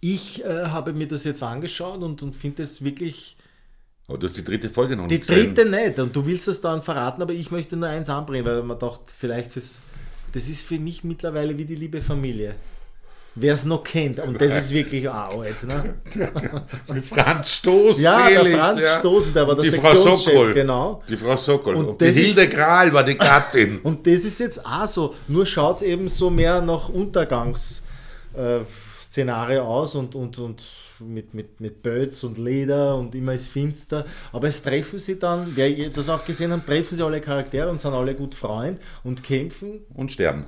[0.00, 3.36] ich äh, habe mir das jetzt angeschaut und, und finde es wirklich.
[4.06, 6.60] Oh, du hast die dritte Folge noch nicht Die dritte nicht und du willst es
[6.60, 9.82] dann verraten, aber ich möchte nur eins anbringen, weil man dachte, vielleicht fürs,
[10.32, 12.54] das ist für mich mittlerweile wie die liebe Familie.
[13.34, 15.62] Wer es noch kennt, und das ist wirklich auch alt.
[15.62, 15.94] Ne?
[16.88, 18.00] Wie Franz Stoß.
[18.00, 18.98] Ja, der Franz ja.
[18.98, 20.54] Stoß, der war der die Frau Sokol.
[20.54, 21.02] genau.
[21.08, 21.76] Die Frau Sokol.
[21.76, 23.78] Und, und die Hilde ist, Kral war die Gattin.
[23.84, 27.84] und das ist jetzt auch so, nur schaut es eben so mehr nach Untergangs.
[28.38, 28.60] Äh,
[28.96, 30.64] Szenario aus und, und, und
[31.00, 34.04] mit, mit, mit Böts und Leder und immer ist finster.
[34.32, 37.80] Aber es treffen sie dann, wer das auch gesehen hat, treffen sie alle Charaktere und
[37.80, 39.80] sind alle gut Freund und kämpfen.
[39.94, 40.44] Und sterben.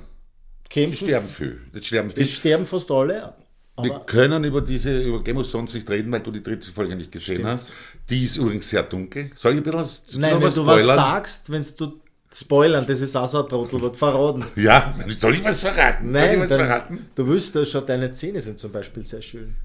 [0.69, 0.95] Kämpfen.
[0.95, 1.61] Sie sterben viel.
[1.73, 2.23] Das sterben viel.
[2.23, 3.33] Es sterben fast alle.
[3.81, 6.95] Wir können über diese, über Game of Thrones nicht reden, weil du die dritte Folge
[6.95, 7.49] nicht gesehen Stimmt.
[7.49, 7.71] hast.
[8.09, 9.31] Die ist übrigens sehr dunkel.
[9.35, 10.87] Soll ich ein bisschen Nein, wenn was du spoilern?
[10.87, 11.99] was sagst, wenn du
[12.33, 14.45] Spoilern, das ist auch so ein Trottelwort, verraten.
[14.55, 16.11] Ja, soll ich was verraten?
[16.11, 17.09] Nein, soll ich was dann, verraten?
[17.13, 19.55] Du wüsstest schon, deine Zähne sind zum Beispiel sehr schön.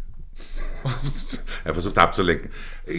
[1.64, 2.50] er versucht abzulenken.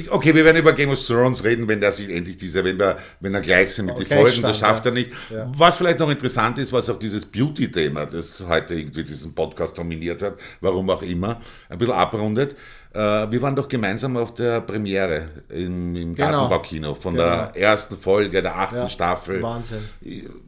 [0.09, 2.97] Okay, wir werden über Game of Thrones reden, wenn er sich endlich dieser, wenn wir,
[3.19, 5.11] wenn er gleich sind mit oh, den Folgen, das schafft er nicht.
[5.29, 5.49] Ja.
[5.55, 10.21] Was vielleicht noch interessant ist, was auch dieses Beauty-Thema, das heute irgendwie diesen Podcast dominiert
[10.21, 12.55] hat, warum auch immer, ein bisschen abrundet.
[12.93, 12.99] Äh,
[13.31, 16.31] wir waren doch gemeinsam auf der Premiere im, im genau.
[16.31, 17.25] Gartenbaukino von genau.
[17.25, 19.41] der ersten Folge der achten ja, Staffel.
[19.41, 19.87] Wahnsinn.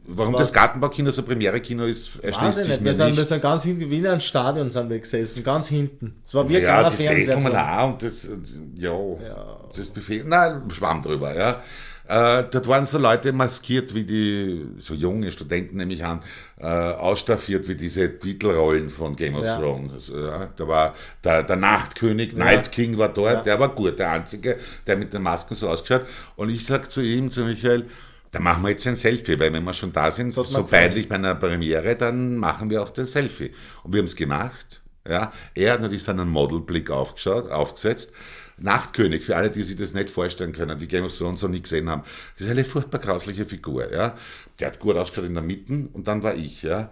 [0.06, 2.80] Warum das, das Gartenbaukino so Premiere-Kino ist, erschließt sich nicht.
[2.80, 3.18] mir wir sind, nicht.
[3.18, 6.16] Wir sind ganz hinten, wie in einem Stadion sind wir gesessen, ganz hinten.
[6.24, 7.84] Es war ein ja, kleiner Fernseher.
[7.84, 8.30] und das,
[8.74, 9.56] ja, ja.
[9.76, 11.62] das Befehl, nein, schwamm drüber, ja.
[12.10, 16.20] Äh, dort waren so Leute maskiert wie die, so junge Studenten nehme ich an,
[16.58, 19.56] äh, ausstaffiert wie diese Titelrollen von Game of ja.
[19.56, 19.92] Thrones.
[19.92, 22.38] Also, ja, da war der, der Nachtkönig, ja.
[22.38, 24.56] Night King war dort, der war gut, der Einzige,
[24.88, 26.04] der mit den Masken so ausgeschaut.
[26.34, 27.86] Und ich sag zu ihm, zu Michael,
[28.32, 31.14] da machen wir jetzt ein Selfie, weil wenn wir schon da sind, so peinlich bei
[31.14, 33.52] einer Premiere, dann machen wir auch das Selfie.
[33.84, 34.82] Und wir haben es gemacht.
[35.08, 35.32] Ja.
[35.54, 38.12] Er hat natürlich seinen Modelblick aufgeschaut, aufgesetzt.
[38.60, 41.62] Nachtkönig, für alle, die sich das nicht vorstellen können, die Game of Thrones noch nie
[41.62, 42.02] gesehen haben.
[42.36, 43.92] Das ist eine furchtbar grausliche Figur.
[43.92, 44.14] Ja.
[44.58, 46.62] Der hat gut ausgeschaut in der Mitte und dann war ich.
[46.62, 46.90] Ja.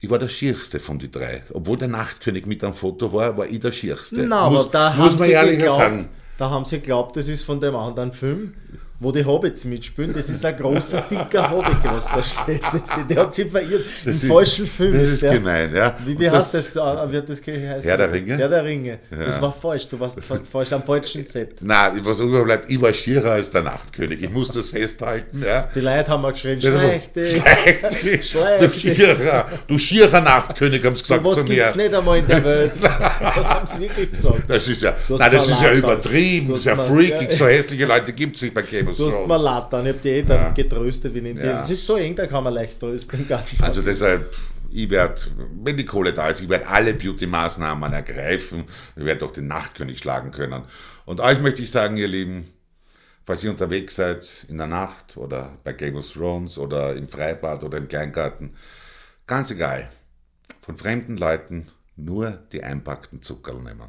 [0.00, 1.42] Ich war der Schierste von den drei.
[1.52, 4.26] Obwohl der Nachtkönig mit am Foto war, war ich der Schierste.
[4.26, 6.08] Na, muss, aber da muss man ehrlich sagen.
[6.36, 8.54] Da haben sie geglaubt, das ist von dem anderen Film
[8.98, 10.14] wo die Hobbits mitspielen.
[10.14, 12.62] Das ist ein großer, dicker Hobbit, was da steht.
[13.08, 13.84] Der hat sich verirrt.
[14.04, 14.94] Das Im ist, falschen Film.
[14.94, 15.32] Das ist ja.
[15.32, 15.96] gemein, ja.
[16.04, 17.82] Wie, wie heißt das, das, wird das heißen?
[17.82, 18.38] Herr der Ringe?
[18.38, 18.98] Herr der Ringe.
[19.10, 19.24] Ja.
[19.24, 19.88] Das war falsch.
[19.88, 21.56] Du warst falsch am falschen Set.
[21.60, 24.22] Nein, was überbleibt, ich war schierer als der Nachtkönig.
[24.22, 25.42] Ich muss das festhalten.
[25.46, 25.68] Ja.
[25.74, 27.42] Die Leute haben auch geschrien, schleich dich.
[28.36, 31.64] Du schierer, du schierer Nachtkönig, haben sie gesagt so, was zu mir.
[31.64, 32.72] Was nicht einmal in der Welt.
[32.80, 34.42] das haben sie wirklich gesagt.
[34.48, 36.48] Das ist ja, nein, das ist ja übertrieben.
[36.50, 37.32] Das ist ja freakig.
[37.32, 39.14] So hässliche Leute gibt es nicht bei Game Thrones.
[39.14, 40.50] Du hast mal Lattern, ich habe die eh dann ja.
[40.50, 41.14] getröstet.
[41.14, 41.52] Wie ja.
[41.52, 43.62] Das ist so eng, da kann man leicht trösten im Garten.
[43.62, 44.34] Also deshalb,
[44.70, 45.20] ich werde,
[45.62, 48.64] wenn die Kohle da ist, ich werde alle Beauty-Maßnahmen ergreifen.
[48.96, 50.62] Ich werde auch den Nachtkönig schlagen können.
[51.04, 52.52] Und euch möchte ich sagen, ihr Lieben,
[53.24, 57.62] falls ihr unterwegs seid in der Nacht oder bei Game of Thrones oder im Freibad
[57.64, 58.54] oder im Kleingarten,
[59.26, 59.90] ganz egal,
[60.60, 63.88] von fremden Leuten nur die einpackten Zuckerl nehmen.